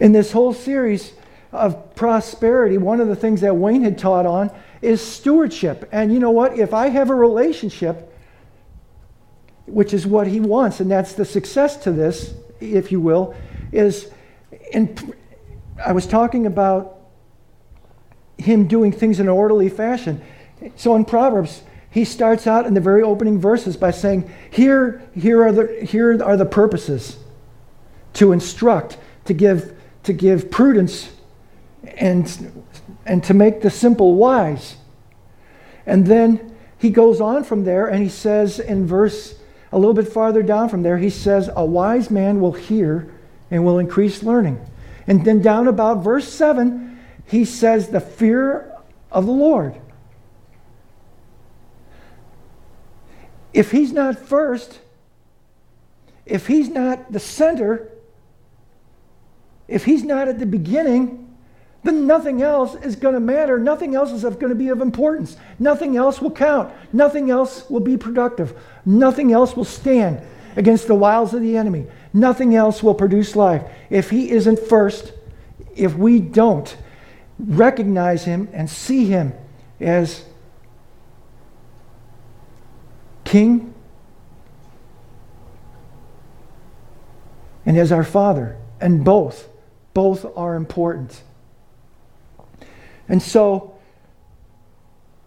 [0.00, 1.12] In this whole series
[1.50, 4.50] of prosperity, one of the things that Wayne had taught on
[4.80, 5.88] is stewardship.
[5.90, 6.56] And you know what?
[6.56, 8.07] If I have a relationship
[9.68, 13.34] which is what he wants, and that's the success to this, if you will,
[13.72, 14.10] is
[14.72, 15.14] and
[15.84, 16.98] I was talking about
[18.36, 20.22] him doing things in an orderly fashion.
[20.76, 25.42] So in Proverbs, he starts out in the very opening verses by saying, Here, here,
[25.42, 27.16] are, the, here are the purposes
[28.14, 31.12] to instruct, to give, to give prudence,
[31.96, 32.64] and,
[33.06, 34.76] and to make the simple wise.
[35.86, 39.36] And then he goes on from there and he says in verse
[39.72, 43.12] a little bit farther down from there, he says, A wise man will hear
[43.50, 44.64] and will increase learning.
[45.06, 48.72] And then down about verse 7, he says, The fear
[49.10, 49.78] of the Lord.
[53.52, 54.80] If he's not first,
[56.26, 57.90] if he's not the center,
[59.66, 61.27] if he's not at the beginning,
[61.88, 63.58] then nothing else is going to matter.
[63.58, 65.36] Nothing else is going to be of importance.
[65.58, 66.72] Nothing else will count.
[66.92, 68.58] Nothing else will be productive.
[68.84, 70.20] Nothing else will stand
[70.56, 71.86] against the wiles of the enemy.
[72.12, 73.62] Nothing else will produce life.
[73.90, 75.12] If he isn't first,
[75.74, 76.76] if we don't
[77.38, 79.32] recognize him and see him
[79.80, 80.24] as
[83.24, 83.74] king
[87.64, 89.48] and as our father, and both,
[89.92, 91.22] both are important.
[93.08, 93.78] And so,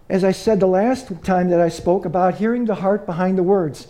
[0.09, 3.43] as I said the last time that I spoke about hearing the heart behind the
[3.43, 3.87] words,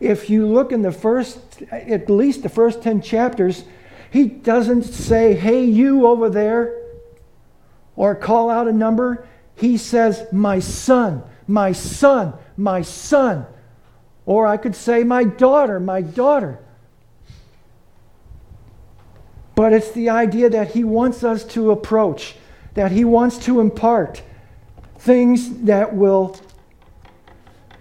[0.00, 3.64] if you look in the first, at least the first 10 chapters,
[4.10, 6.80] he doesn't say, hey, you over there,
[7.96, 9.26] or call out a number.
[9.56, 13.46] He says, my son, my son, my son.
[14.26, 16.58] Or I could say, my daughter, my daughter.
[19.54, 22.36] But it's the idea that he wants us to approach,
[22.74, 24.22] that he wants to impart
[24.98, 26.36] things that will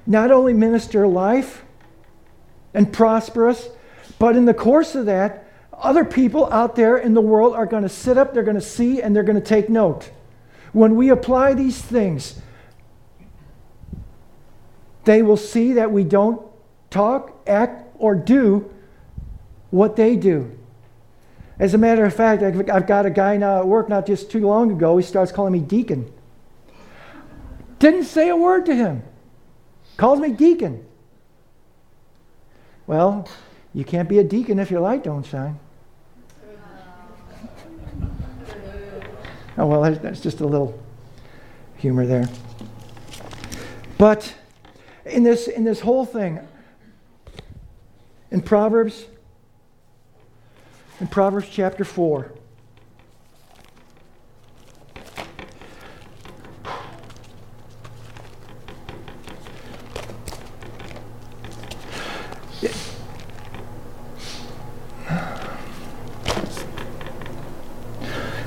[0.05, 1.63] not only minister life
[2.73, 3.69] and prosper us,
[4.19, 7.83] but in the course of that, other people out there in the world are going
[7.83, 10.11] to sit up, they're going to see, and they're going to take note.
[10.71, 12.39] When we apply these things,
[15.03, 16.41] they will see that we don't
[16.89, 18.71] talk, act, or do
[19.71, 20.57] what they do.
[21.64, 24.45] As a matter of fact, I've got a guy now at work not just too
[24.45, 26.11] long ago, he starts calling me deacon.
[27.80, 29.01] Didn't say a word to him.
[29.95, 30.86] Calls me deacon.
[32.86, 33.30] Well,
[33.74, 35.57] you can't be a deacon if your light don't shine.
[39.57, 40.78] Oh, well, that's just a little
[41.78, 42.28] humor there.
[43.97, 44.36] But
[45.05, 46.45] in this, in this whole thing,
[48.32, 49.05] in Proverbs,
[51.03, 52.31] in Proverbs chapter 4,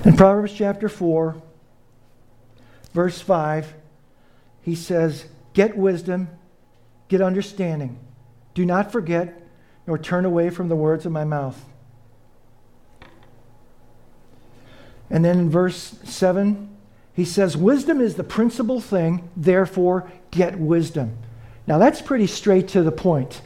[0.07, 1.43] In Proverbs chapter 4,
[2.95, 3.75] verse 5,
[4.63, 6.31] he says, Get wisdom,
[7.09, 7.99] get understanding.
[8.55, 9.43] Do not forget
[9.87, 11.63] nor turn away from the words of my mouth.
[15.11, 16.69] And then in verse 7,
[17.15, 21.17] he says, Wisdom is the principal thing, therefore get wisdom.
[21.67, 23.41] Now that's pretty straight to the point.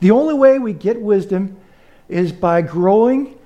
[0.00, 1.56] The only way we get wisdom
[2.08, 3.36] is by growing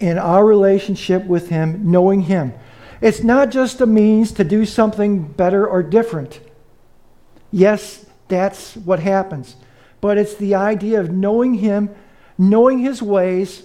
[0.00, 2.52] in our relationship with Him, knowing Him.
[3.00, 6.40] It's not just a means to do something better or different.
[7.50, 9.56] Yes, that's what happens.
[10.00, 11.90] But it's the idea of knowing Him,
[12.36, 13.62] knowing His ways.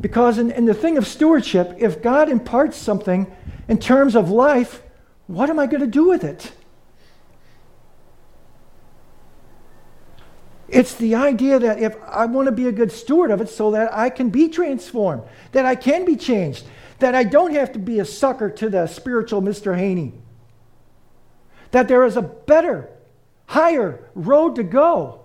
[0.00, 3.30] Because in, in the thing of stewardship, if God imparts something
[3.68, 4.82] in terms of life,
[5.26, 6.52] what am I going to do with it?
[10.68, 13.70] It's the idea that if I want to be a good steward of it so
[13.72, 15.22] that I can be transformed,
[15.52, 16.64] that I can be changed,
[16.98, 19.76] that I don't have to be a sucker to the spiritual Mr.
[19.76, 20.14] Haney,
[21.70, 22.88] that there is a better,
[23.46, 25.23] higher road to go.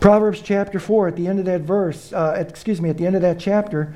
[0.00, 3.16] Proverbs chapter 4, at the end of that verse, uh, excuse me, at the end
[3.16, 3.94] of that chapter,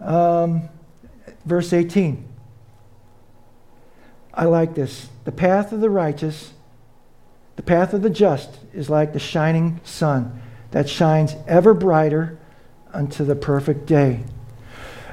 [0.00, 0.68] um,
[1.44, 2.24] verse 18.
[4.34, 5.08] I like this.
[5.24, 6.52] The path of the righteous,
[7.56, 12.38] the path of the just, is like the shining sun that shines ever brighter
[12.92, 14.24] unto the perfect day.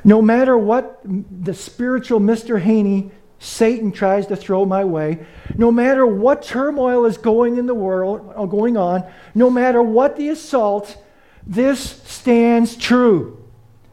[0.04, 2.62] No matter what the spiritual Mr.
[2.62, 5.26] Haney, Satan tries to throw my way,
[5.58, 9.82] no matter what turmoil is going in the world, or uh, going on, no matter
[9.82, 10.98] what the assault,
[11.46, 13.44] this stands true.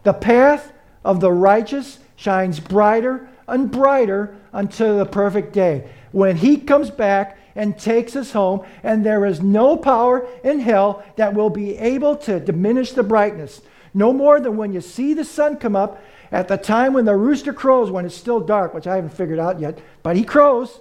[0.04, 0.72] The path
[1.04, 7.38] of the righteous shines brighter and brighter until the perfect day when he comes back
[7.54, 12.16] and takes us home, and there is no power in hell that will be able
[12.16, 13.60] to diminish the brightness.
[13.92, 16.02] No more than when you see the sun come up
[16.32, 19.38] at the time when the rooster crows, when it's still dark, which I haven't figured
[19.38, 20.80] out yet, but he crows.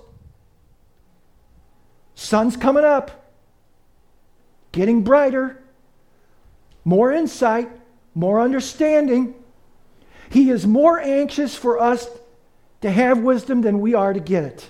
[2.16, 3.30] Sun's coming up,
[4.72, 5.62] getting brighter,
[6.86, 7.70] more insight,
[8.16, 9.36] more understanding.
[10.30, 12.08] He is more anxious for us
[12.80, 14.70] to have wisdom than we are to get it.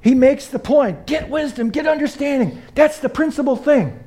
[0.00, 2.62] He makes the point get wisdom, get understanding.
[2.76, 3.98] That's the principal thing.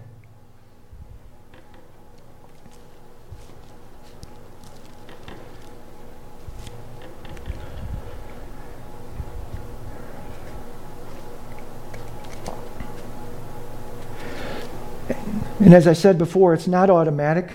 [15.70, 17.52] And as I said before, it's not automatic.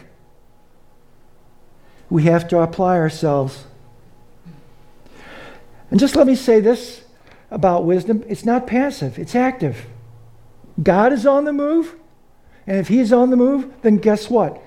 [2.08, 3.64] We have to apply ourselves
[5.94, 7.04] and just let me say this
[7.52, 9.86] about wisdom it's not passive, it's active.
[10.82, 11.94] God is on the move,
[12.66, 14.60] and if He's on the move, then guess what?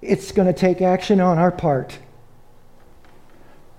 [0.00, 1.98] It's going to take action on our part.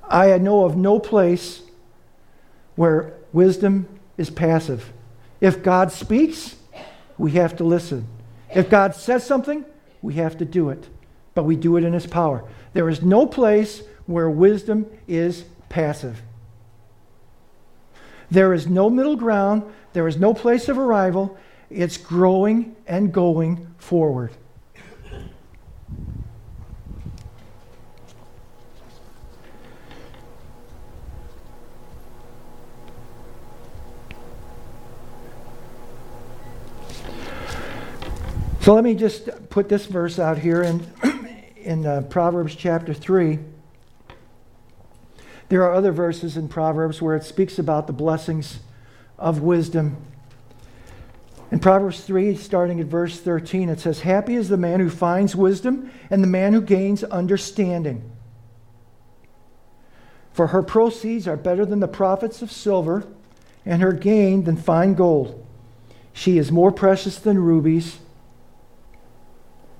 [0.03, 1.61] I know of no place
[2.75, 4.91] where wisdom is passive.
[5.39, 6.57] If God speaks,
[7.17, 8.05] we have to listen.
[8.53, 9.65] If God says something,
[10.01, 10.87] we have to do it,
[11.33, 12.43] but we do it in His power.
[12.73, 16.21] There is no place where wisdom is passive.
[18.31, 21.37] There is no middle ground, there is no place of arrival.
[21.69, 24.31] It's growing and going forward.
[38.70, 40.86] So let me just put this verse out here in,
[41.55, 43.39] in uh, Proverbs chapter 3.
[45.47, 48.59] There are other verses in Proverbs where it speaks about the blessings
[49.17, 49.97] of wisdom.
[51.49, 55.36] In Proverbs 3, starting at verse 13, it says, Happy is the man who finds
[55.36, 58.11] wisdom and the man who gains understanding.
[60.32, 63.07] For her proceeds are better than the profits of silver,
[63.65, 65.43] and her gain than fine gold.
[66.13, 67.97] She is more precious than rubies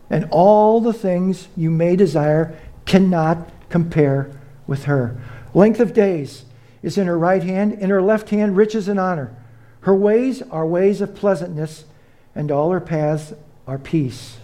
[0.10, 4.32] and all the things you may desire cannot compare
[4.66, 5.20] with her.
[5.54, 6.46] Length of days
[6.82, 9.36] is in her right hand, in her left hand, riches and honor.
[9.82, 11.86] Her ways are ways of pleasantness,
[12.36, 13.34] and all her paths
[13.68, 14.38] are peace.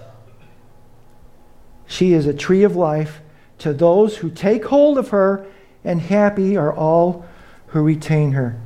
[1.87, 3.21] She is a tree of life
[3.59, 5.45] to those who take hold of her,
[5.83, 7.25] and happy are all
[7.67, 8.59] who retain her.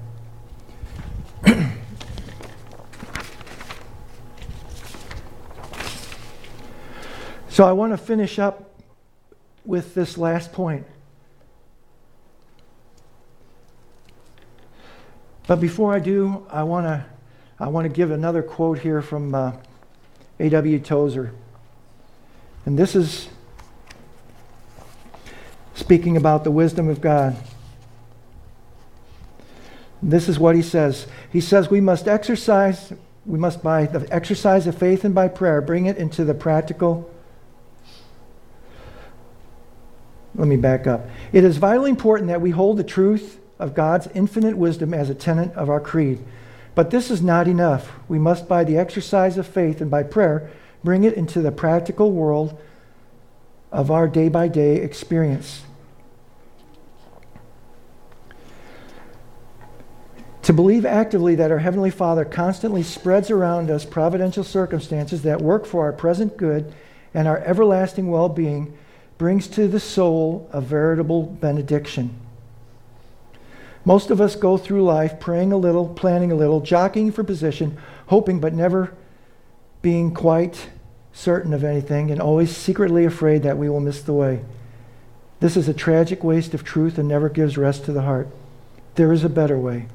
[7.60, 8.72] So I want to finish up
[9.66, 10.88] with this last point.
[15.46, 17.06] But before I do, I want to
[17.60, 19.52] I want to give another quote here from uh,
[20.40, 20.80] A.W.
[20.80, 21.34] Tozer.
[22.66, 23.28] And this is
[25.74, 27.36] speaking about the wisdom of God.
[30.02, 31.08] This is what he says.
[31.30, 32.94] He says we must exercise
[33.26, 37.14] we must by the exercise of faith and by prayer bring it into the practical
[40.36, 41.08] Let me back up.
[41.34, 45.16] It is vitally important that we hold the truth of God's infinite wisdom as a
[45.16, 46.20] tenet of our creed.
[46.76, 47.92] But this is not enough.
[48.08, 50.50] We must, by the exercise of faith and by prayer,
[50.84, 52.58] bring it into the practical world
[53.72, 55.64] of our day by day experience.
[60.44, 65.66] To believe actively that our Heavenly Father constantly spreads around us providential circumstances that work
[65.66, 66.74] for our present good
[67.14, 68.76] and our everlasting well being
[69.20, 72.10] brings to the soul a veritable benediction.
[73.84, 77.78] Most of us go through life praying a little, planning a little, jockeying for position,
[78.08, 78.94] hoping but never
[79.82, 80.70] being quite
[81.12, 84.40] certain of anything, and always secretly afraid that we will miss the way.
[85.42, 88.30] This is a tragic waste of truth and never gives rest to the heart.
[88.96, 89.88] There is a better way.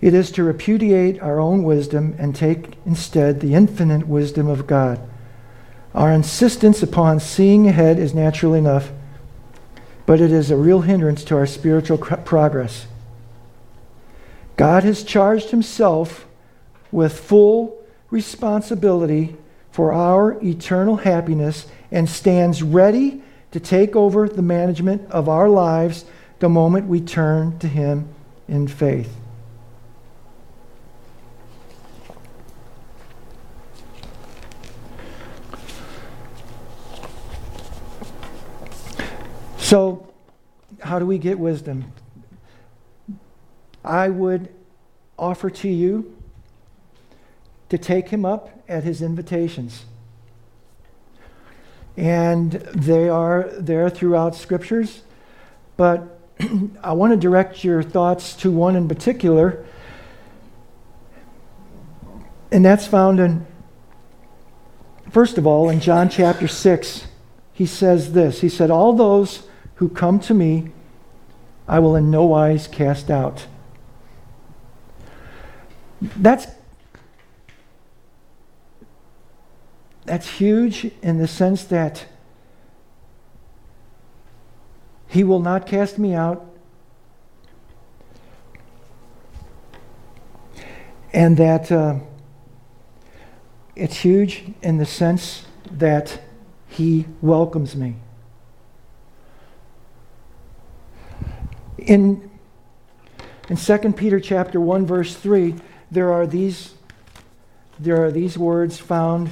[0.00, 5.00] It is to repudiate our own wisdom and take instead the infinite wisdom of God
[5.94, 8.90] our insistence upon seeing ahead is natural enough,
[10.06, 12.86] but it is a real hindrance to our spiritual progress.
[14.56, 16.26] God has charged himself
[16.90, 19.36] with full responsibility
[19.70, 26.04] for our eternal happiness and stands ready to take over the management of our lives
[26.40, 28.08] the moment we turn to him
[28.48, 29.16] in faith.
[39.74, 40.06] So,
[40.82, 41.92] how do we get wisdom?
[43.84, 44.54] I would
[45.18, 46.16] offer to you
[47.70, 49.84] to take him up at his invitations.
[51.96, 55.02] And they are there throughout scriptures,
[55.76, 56.20] but
[56.84, 59.66] I want to direct your thoughts to one in particular,
[62.52, 63.44] and that's found in,
[65.10, 67.08] first of all, in John chapter 6.
[67.52, 70.70] He says this He said, All those who come to me,
[71.66, 73.46] I will in no wise cast out.
[76.00, 76.46] That's
[80.04, 82.06] that's huge in the sense that
[85.08, 86.44] he will not cast me out.
[91.12, 92.00] And that uh,
[93.76, 96.20] it's huge in the sense that
[96.66, 97.94] he welcomes me.
[101.86, 102.30] In,
[103.50, 105.54] in 2 Peter chapter 1, verse 3,
[105.90, 106.72] there are these,
[107.78, 109.28] there are these words found,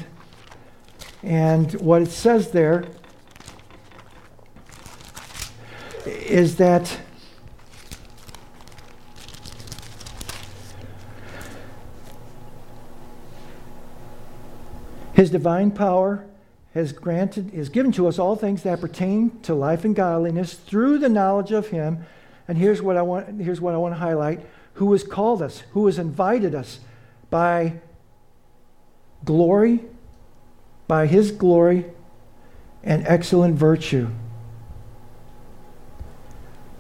[1.23, 2.85] and what it says there
[6.05, 7.01] is that
[15.15, 16.27] His divine power
[16.75, 20.99] has granted, is given to us all things that pertain to life and godliness through
[20.99, 22.05] the knowledge of Him.
[22.49, 24.41] And here's what I want, here's what I want to highlight
[24.75, 26.81] who has called us, who has invited us
[27.31, 27.75] by
[29.25, 29.81] glory,
[30.89, 31.87] by His glory
[32.83, 34.09] and excellent virtue,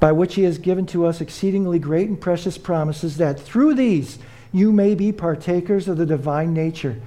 [0.01, 4.19] by which He has given to us exceedingly great and precious promises, that through these
[4.53, 7.01] you may be partakers of the divine nature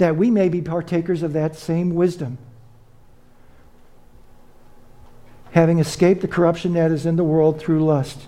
[0.00, 2.38] that we may be partakers of that same wisdom.
[5.52, 8.26] Having escaped the corruption that is in the world through lust.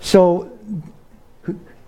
[0.00, 0.56] So,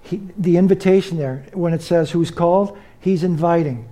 [0.03, 3.89] he, the invitation there, when it says who's called, he's inviting.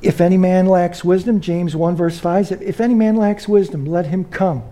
[0.00, 3.84] If any man lacks wisdom, James 1, verse 5, says, if any man lacks wisdom,
[3.84, 4.64] let him come.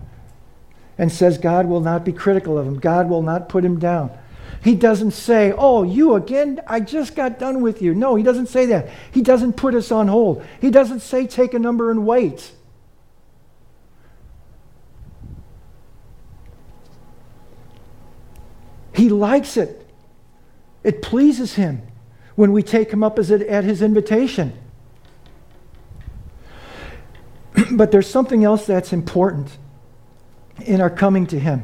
[0.97, 4.11] And says God will not be critical of him, God will not put him down.
[4.63, 6.61] He doesn't say, Oh, you again?
[6.67, 7.93] I just got done with you.
[7.93, 8.89] No, he doesn't say that.
[9.11, 10.45] He doesn't put us on hold.
[10.59, 12.51] He doesn't say, Take a number and wait.
[18.93, 19.87] He likes it.
[20.83, 21.81] It pleases him
[22.35, 24.53] when we take him up at his invitation.
[27.71, 29.57] but there's something else that's important
[30.65, 31.63] in our coming to Him.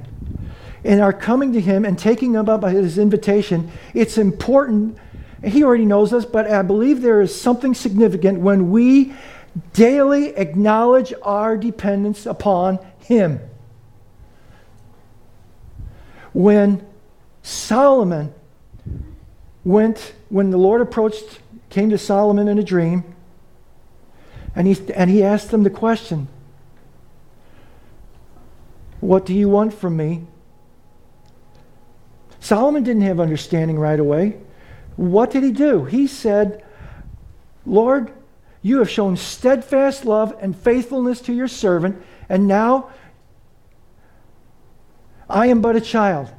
[0.87, 4.97] In our coming to Him and taking Him up by His invitation, it's important.
[5.43, 9.13] He already knows us, but I believe there is something significant when we
[9.73, 13.41] daily acknowledge our dependence upon Him.
[16.31, 16.87] When
[17.43, 18.33] Solomon
[19.65, 23.03] went, when the Lord approached, came to Solomon in a dream,
[24.55, 26.29] and he, and he asked them the question
[29.01, 30.27] What do you want from me?
[32.47, 34.37] Solomon didn't have understanding right away.
[34.95, 35.83] What did he do?
[35.83, 36.63] He said,
[37.65, 38.13] Lord,
[38.61, 42.89] you have shown steadfast love and faithfulness to your servant, and now
[45.29, 46.31] I am but a child.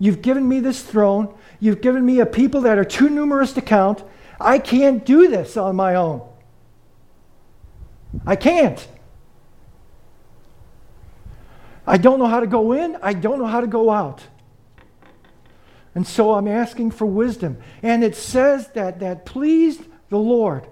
[0.00, 1.32] You've given me this throne.
[1.60, 4.02] You've given me a people that are too numerous to count.
[4.40, 6.28] I can't do this on my own.
[8.26, 8.84] I can't.
[11.86, 14.24] I don't know how to go in, I don't know how to go out.
[15.96, 17.56] And so I'm asking for wisdom.
[17.82, 20.68] And it says that that pleased the Lord.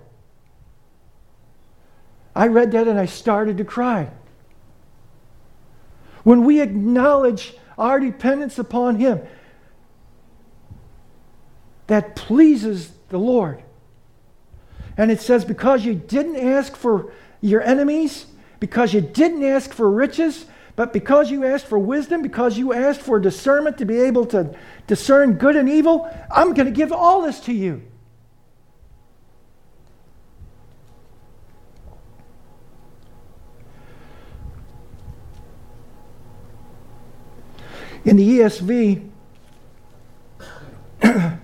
[2.36, 4.10] I read that and I started to cry.
[6.24, 9.20] When we acknowledge our dependence upon Him,
[11.86, 13.62] that pleases the Lord.
[14.96, 18.26] And it says, because you didn't ask for your enemies
[18.64, 20.46] because you didn't ask for riches,
[20.76, 24.56] but because you asked for wisdom, because you asked for discernment to be able to
[24.86, 27.82] discern good and evil, I'm going to give all this to you.
[38.04, 39.08] In the ESV,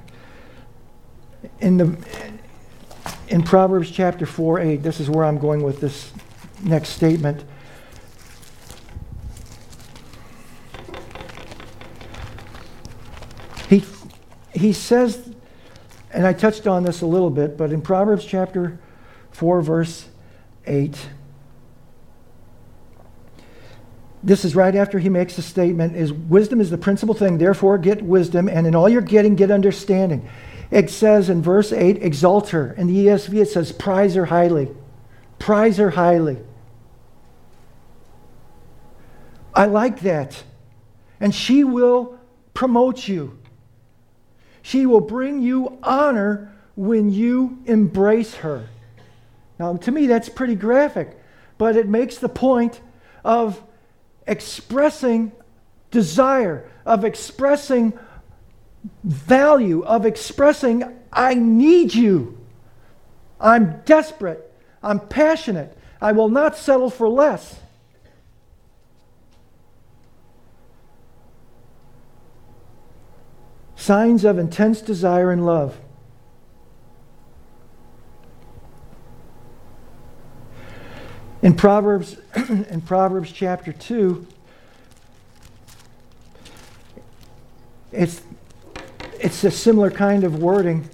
[1.61, 1.97] in the
[3.28, 6.12] in Proverbs chapter 4 8, this is where I'm going with this
[6.62, 7.45] next statement.
[13.68, 13.85] He,
[14.53, 15.34] he says,
[16.12, 18.78] and I touched on this a little bit, but in Proverbs chapter
[19.32, 20.09] 4, verse
[20.66, 20.96] 8,
[24.22, 27.78] this is right after he makes the statement is wisdom is the principal thing therefore
[27.78, 30.28] get wisdom and in all you're getting get understanding
[30.70, 32.72] it says in verse 8, exalt her.
[32.72, 34.68] In the ESV, it says, prize her highly.
[35.38, 36.38] Prize her highly.
[39.53, 40.44] I like that.
[41.18, 42.18] And she will
[42.55, 43.36] promote you.
[44.62, 48.68] She will bring you honor when you embrace her.
[49.58, 51.18] Now, to me, that's pretty graphic,
[51.58, 52.80] but it makes the point
[53.24, 53.62] of
[54.26, 55.32] expressing
[55.90, 57.98] desire, of expressing
[59.04, 62.38] value of expressing, I need you.
[63.40, 64.52] I'm desperate.
[64.82, 65.76] I'm passionate.
[66.00, 67.61] I will not settle for less.
[73.81, 75.81] Signs of intense desire and love.
[81.41, 82.18] In Proverbs,
[82.51, 84.26] in Proverbs chapter 2,
[87.91, 88.20] it's
[89.18, 90.87] it's a similar kind of wording,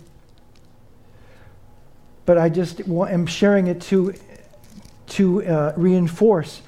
[2.24, 4.14] but I just am sharing it to,
[5.09, 6.62] to uh, reinforce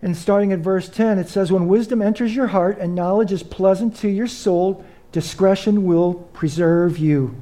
[0.00, 3.42] And starting at verse 10, it says, When wisdom enters your heart and knowledge is
[3.42, 7.40] pleasant to your soul, discretion will preserve you.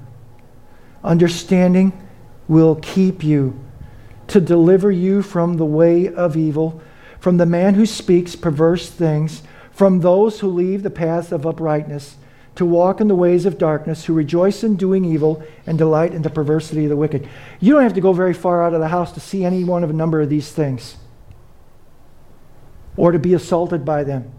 [1.05, 1.93] Understanding
[2.49, 3.59] will keep you
[4.29, 6.81] to deliver you from the way of evil,
[7.19, 12.17] from the man who speaks perverse things, from those who leave the paths of uprightness,
[12.55, 16.23] to walk in the ways of darkness, who rejoice in doing evil and delight in
[16.23, 17.29] the perversity of the wicked.
[17.61, 19.85] You don't have to go very far out of the house to see any one
[19.85, 20.97] of a number of these things
[22.97, 24.33] or to be assaulted by them.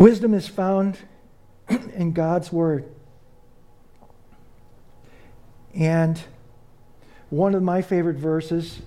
[0.00, 0.96] Wisdom is found
[1.68, 2.86] in God's Word.
[5.74, 6.18] And
[7.28, 8.80] one of my favorite verses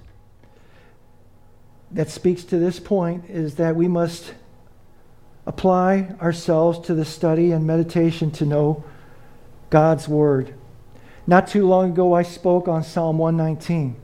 [1.92, 4.34] that speaks to this point is that we must
[5.46, 8.84] apply ourselves to the study and meditation to know
[9.70, 10.56] God's Word.
[11.28, 13.98] Not too long ago, I spoke on Psalm 119.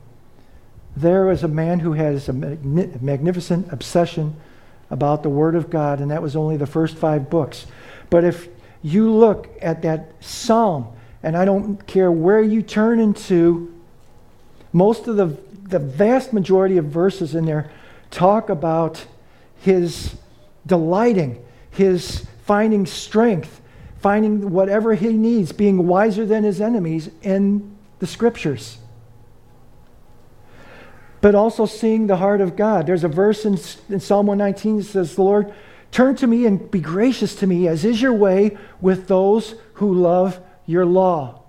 [0.94, 4.36] There was a man who has a magnificent obsession
[4.90, 7.66] about the Word of God, and that was only the first five books.
[8.10, 8.48] But if
[8.82, 10.88] you look at that psalm,
[11.22, 13.72] and I don't care where you turn into,
[14.72, 15.36] most of the,
[15.68, 17.70] the vast majority of verses in there
[18.10, 19.06] talk about
[19.60, 20.16] his
[20.66, 23.60] delighting, his finding strength,
[24.00, 28.79] finding whatever he needs, being wiser than his enemies in the scriptures
[31.20, 32.86] but also seeing the heart of God.
[32.86, 33.58] There's a verse in,
[33.88, 35.52] in Psalm 119 that says, Lord,
[35.90, 39.94] turn to me and be gracious to me, as is your way with those who
[39.94, 41.42] love your law.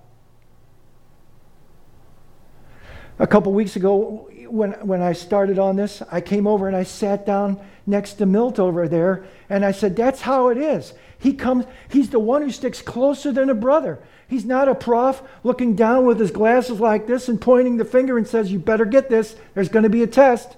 [3.20, 6.84] A couple weeks ago, when, when I started on this, I came over and I
[6.84, 10.94] sat down next to Milt over there, and I said, That's how it is.
[11.20, 14.00] He comes, he's the one who sticks closer than a brother.
[14.32, 18.18] He's not a prof looking down with his glasses like this and pointing the finger
[18.18, 19.36] and says, You better get this.
[19.54, 20.56] There's going to be a test.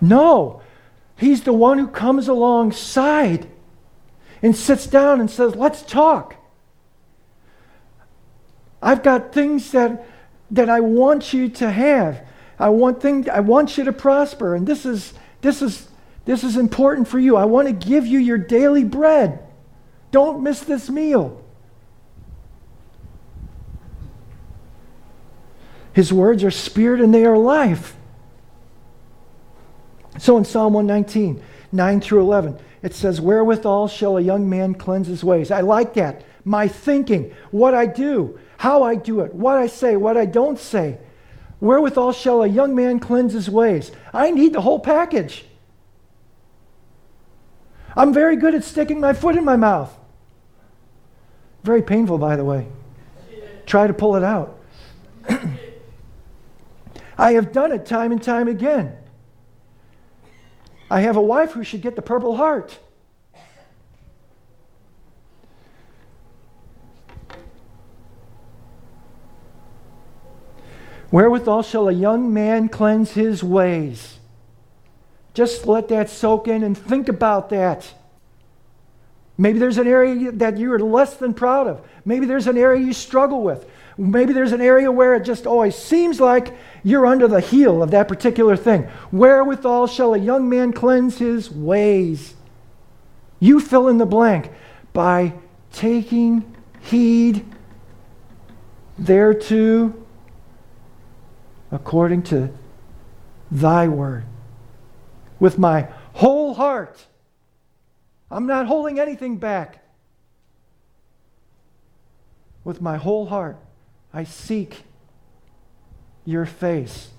[0.00, 0.62] No,
[1.16, 3.46] he's the one who comes alongside
[4.40, 6.36] and sits down and says, Let's talk.
[8.80, 10.06] I've got things that,
[10.52, 12.26] that I want you to have.
[12.58, 14.54] I want, things, I want you to prosper.
[14.54, 15.12] And this is,
[15.42, 15.86] this is
[16.26, 17.36] this is important for you.
[17.36, 19.42] I want to give you your daily bread.
[20.10, 21.42] Don't miss this meal.
[25.92, 27.96] His words are spirit and they are life.
[30.18, 35.06] So in Psalm 119, 9 through 11, it says, Wherewithal shall a young man cleanse
[35.06, 35.50] his ways?
[35.50, 36.24] I like that.
[36.44, 40.58] My thinking, what I do, how I do it, what I say, what I don't
[40.58, 40.98] say.
[41.60, 43.92] Wherewithal shall a young man cleanse his ways?
[44.12, 45.44] I need the whole package.
[47.96, 49.96] I'm very good at sticking my foot in my mouth.
[51.64, 52.68] Very painful, by the way.
[53.64, 54.60] Try to pull it out.
[57.18, 58.94] I have done it time and time again.
[60.90, 62.78] I have a wife who should get the Purple Heart.
[71.10, 74.15] Wherewithal shall a young man cleanse his ways?
[75.36, 77.92] Just let that soak in and think about that.
[79.36, 81.86] Maybe there's an area that you're less than proud of.
[82.06, 83.68] Maybe there's an area you struggle with.
[83.98, 87.90] Maybe there's an area where it just always seems like you're under the heel of
[87.90, 88.88] that particular thing.
[89.12, 92.32] Wherewithal shall a young man cleanse his ways?
[93.38, 94.50] You fill in the blank
[94.94, 95.34] by
[95.70, 97.44] taking heed
[98.98, 99.92] thereto
[101.70, 102.48] according to
[103.50, 104.24] thy word
[105.38, 107.06] with my whole heart.
[108.30, 109.82] I'm not holding anything back.
[112.64, 113.58] With my whole heart,
[114.12, 114.82] I seek
[116.24, 117.10] your face.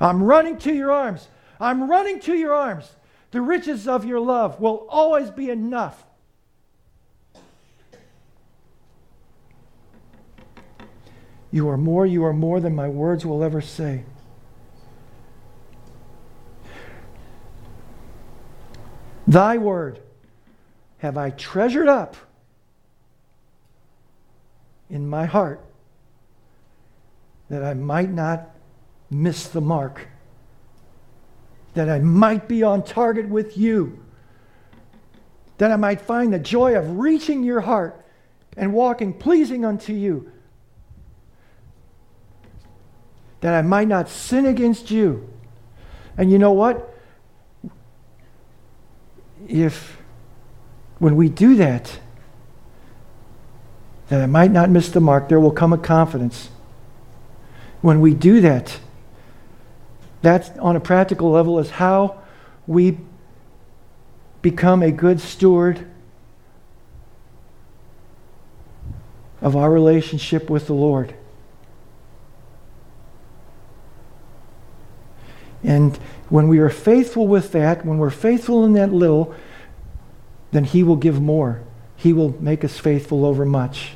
[0.00, 1.28] I'm running to your arms.
[1.60, 2.90] I'm running to your arms.
[3.30, 6.04] The riches of your love will always be enough.
[11.50, 14.04] You are more, you are more than my words will ever say.
[19.26, 20.00] Thy word
[20.98, 22.16] have I treasured up
[24.90, 25.60] in my heart
[27.48, 28.50] that I might not
[29.10, 30.08] miss the mark,
[31.74, 34.02] that I might be on target with you,
[35.58, 38.04] that I might find the joy of reaching your heart
[38.56, 40.30] and walking pleasing unto you,
[43.40, 45.28] that I might not sin against you
[46.16, 46.93] And you know what?
[49.48, 49.98] If
[50.98, 51.98] when we do that,
[54.08, 56.50] that I might not miss the mark, there will come a confidence.
[57.80, 58.78] When we do that,
[60.22, 62.22] that on a practical level is how
[62.66, 62.98] we
[64.40, 65.86] become a good steward
[69.40, 71.14] of our relationship with the Lord.
[75.64, 75.96] And
[76.28, 79.34] when we are faithful with that, when we're faithful in that little,
[80.52, 81.62] then He will give more.
[81.96, 83.92] He will make us faithful over much.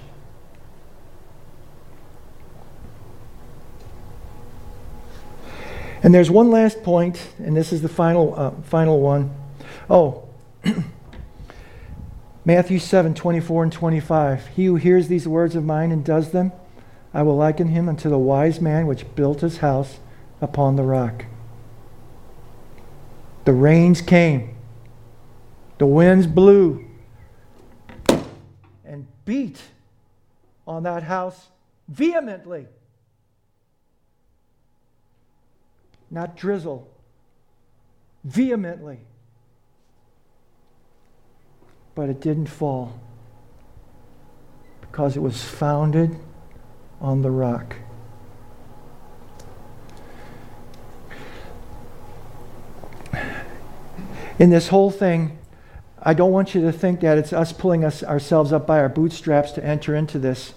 [6.03, 9.35] And there's one last point, and this is the final, uh, final one.
[9.91, 10.29] Oh,
[12.45, 14.47] Matthew 7 24 and 25.
[14.49, 16.53] He who hears these words of mine and does them,
[17.13, 19.99] I will liken him unto the wise man which built his house
[20.41, 21.25] upon the rock.
[23.49, 24.59] The rains came,
[25.79, 26.85] the winds blew,
[28.85, 29.59] and beat
[30.67, 31.49] on that house
[31.89, 32.67] vehemently.
[36.11, 36.91] Not drizzle,
[38.23, 38.99] vehemently
[41.95, 43.01] but it didn't fall
[44.83, 46.19] because it was founded
[47.01, 47.77] on the rock.
[54.39, 55.37] In this whole thing,
[56.01, 58.89] I don't want you to think that it's us pulling us ourselves up by our
[58.89, 60.55] bootstraps to enter into this.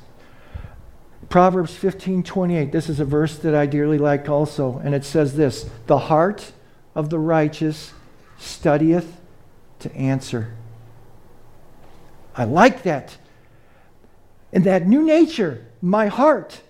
[1.29, 2.71] Proverbs 15:28.
[2.71, 6.51] This is a verse that I dearly like also, and it says this: "The heart
[6.93, 7.93] of the righteous
[8.37, 9.19] studieth
[9.79, 10.49] to answer."
[12.35, 13.17] I like that.
[14.51, 16.61] In that new nature, my heart,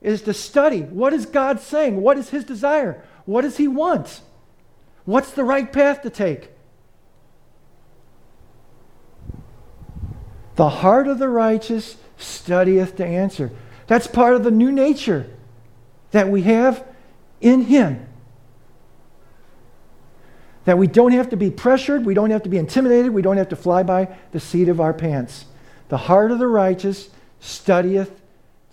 [0.00, 2.00] is to study what is God saying?
[2.00, 3.02] What is His desire?
[3.26, 4.22] What does He want?
[5.10, 6.50] What's the right path to take?
[10.54, 13.50] The heart of the righteous studieth to answer.
[13.88, 15.28] That's part of the new nature
[16.12, 16.86] that we have
[17.40, 18.06] in Him.
[20.64, 23.36] That we don't have to be pressured, we don't have to be intimidated, we don't
[23.36, 25.46] have to fly by the seat of our pants.
[25.88, 28.20] The heart of the righteous studieth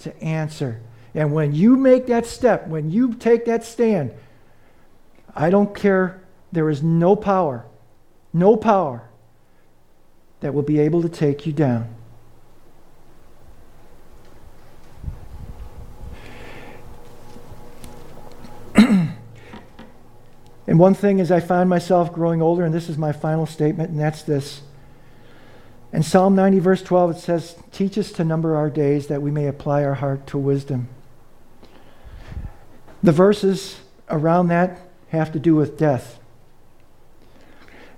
[0.01, 0.81] to answer.
[1.15, 4.13] And when you make that step, when you take that stand,
[5.35, 6.21] I don't care,
[6.51, 7.65] there is no power,
[8.33, 9.09] no power
[10.39, 11.93] that will be able to take you down.
[20.67, 23.89] And one thing is, I find myself growing older, and this is my final statement,
[23.89, 24.63] and that's this.
[25.93, 29.31] In Psalm 90, verse 12, it says, Teach us to number our days that we
[29.31, 30.89] may apply our heart to wisdom.
[33.01, 33.79] The verses
[34.09, 36.19] around that have to do with death.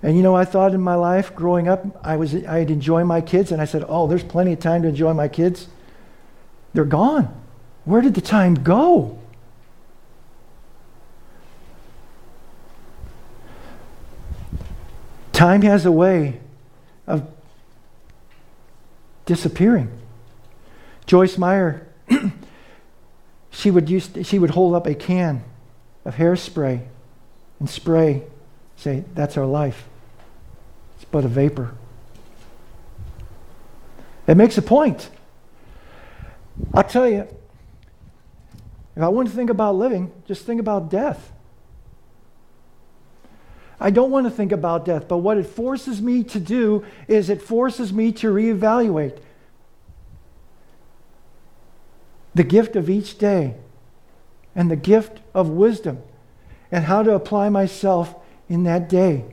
[0.02, 3.20] And you know, I thought in my life growing up, I was I'd enjoy my
[3.20, 5.68] kids, and I said, "Oh, there's plenty of time to enjoy my kids."
[6.74, 7.34] They're gone.
[7.84, 9.18] Where did the time go?
[15.34, 16.40] Time has a way
[17.08, 17.28] of
[19.26, 19.90] disappearing.
[21.06, 21.88] Joyce Meyer,
[23.50, 25.44] she would use, she would hold up a can
[26.06, 26.82] of hairspray
[27.60, 28.24] and spray,
[28.76, 29.89] say, "That's our life.
[31.00, 31.72] It's but a vapor."
[34.28, 35.10] It makes a point.
[36.74, 37.26] I'll tell you,
[38.96, 41.32] if I want to think about living, just think about death.
[43.80, 47.30] I don't want to think about death, but what it forces me to do is
[47.30, 49.18] it forces me to reevaluate
[52.36, 53.56] the gift of each day
[54.54, 56.04] and the gift of wisdom
[56.72, 58.16] and how to apply myself
[58.50, 59.24] in that day.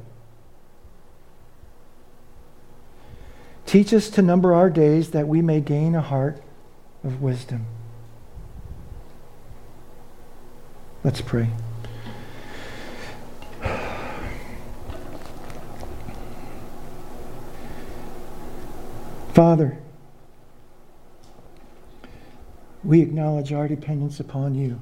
[3.67, 6.41] Teach us to number our days that we may gain a heart
[7.03, 7.67] of wisdom.
[11.03, 11.51] Let's pray.
[19.35, 19.77] Father,
[22.83, 24.81] we acknowledge our dependence upon you.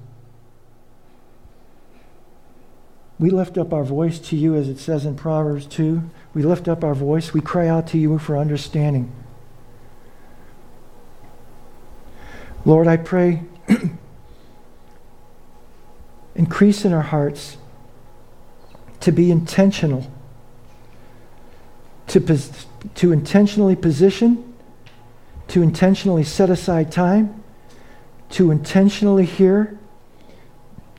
[3.18, 6.08] We lift up our voice to you, as it says in Proverbs 2.
[6.34, 7.32] We lift up our voice.
[7.32, 9.12] We cry out to you for understanding.
[12.64, 13.42] Lord, I pray,
[16.34, 17.56] increase in our hearts
[19.00, 20.10] to be intentional,
[22.08, 22.20] to,
[22.94, 24.54] to intentionally position,
[25.48, 27.44] to intentionally set aside time,
[28.30, 29.78] to intentionally hear,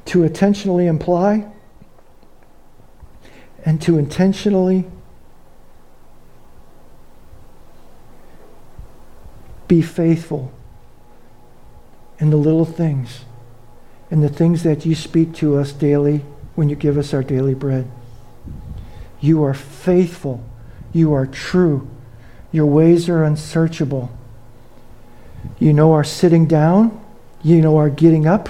[0.06, 1.52] to intentionally imply,
[3.66, 4.86] and to intentionally
[9.68, 10.52] be faithful
[12.20, 13.26] in the little things
[14.12, 16.24] in the things that you speak to us daily
[16.56, 17.90] when you give us our daily bread.
[19.20, 20.44] You are faithful.
[20.94, 21.90] You are true.
[22.52, 24.16] Your ways are unsearchable.
[25.60, 27.04] You know our sitting down.
[27.44, 28.50] You know our getting up.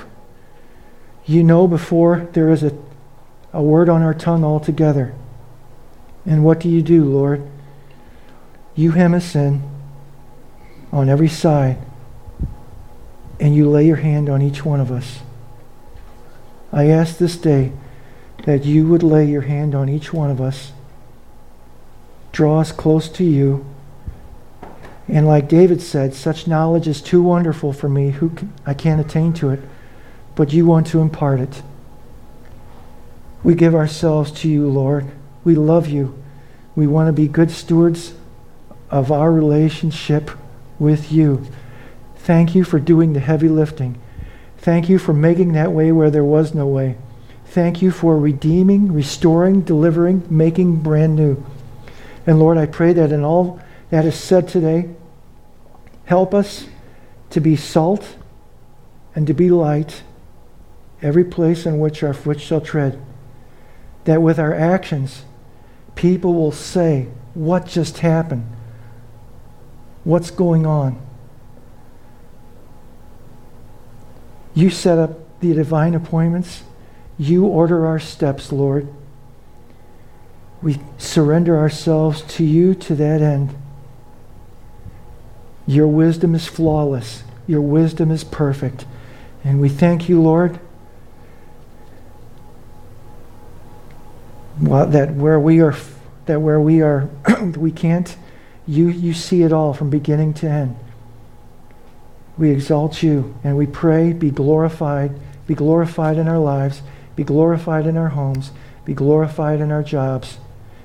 [1.26, 2.78] You know before there is a,
[3.52, 5.16] a word on our tongue altogether.
[6.26, 7.48] And what do you do, Lord?
[8.76, 9.64] You hem us in
[10.92, 11.78] on every side,
[13.40, 15.20] and you lay your hand on each one of us.
[16.72, 17.72] I ask this day
[18.46, 20.72] that you would lay your hand on each one of us,
[22.32, 23.66] draw us close to you.
[25.08, 28.12] And like David said, such knowledge is too wonderful for me.
[28.12, 29.62] Who can, I can't attain to it,
[30.36, 31.62] but you want to impart it.
[33.44, 35.06] We give ourselves to you, Lord.
[35.44, 36.22] We love you.
[36.76, 38.14] We want to be good stewards
[38.90, 40.32] of our relationship
[40.80, 41.46] with you.
[42.18, 44.02] Thank you for doing the heavy lifting.
[44.58, 46.98] Thank you for making that way where there was no way.
[47.46, 51.46] Thank you for redeeming, restoring, delivering, making brand new.
[52.26, 53.60] And Lord, I pray that in all
[53.92, 54.90] that is said today,
[56.06, 56.68] help us
[57.30, 58.16] to be salt
[59.14, 60.02] and to be light
[61.02, 63.00] every place in which our foot shall tread.
[64.06, 65.24] That with our actions,
[65.96, 68.55] people will say, What just happened?
[70.06, 71.02] What's going on?
[74.54, 76.64] You set up the divine appointments.
[77.18, 78.88] You order our steps, Lord.
[80.62, 83.56] We surrender ourselves to you to that end.
[85.68, 87.24] Your wisdom is flawless.
[87.48, 88.86] Your wisdom is perfect.
[89.44, 90.60] And we thank you, Lord,
[94.62, 95.76] that where we are
[96.26, 97.10] that where we are
[97.58, 98.16] we can't
[98.68, 100.78] you you see it all from beginning to end.
[102.38, 106.82] We exalt you and we pray, be glorified, be glorified in our lives,
[107.16, 108.52] be glorified in our homes,
[108.84, 110.38] be glorified in our jobs.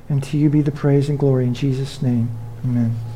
[0.09, 2.31] And to you be the praise and glory in Jesus' name.
[2.65, 3.10] Amen.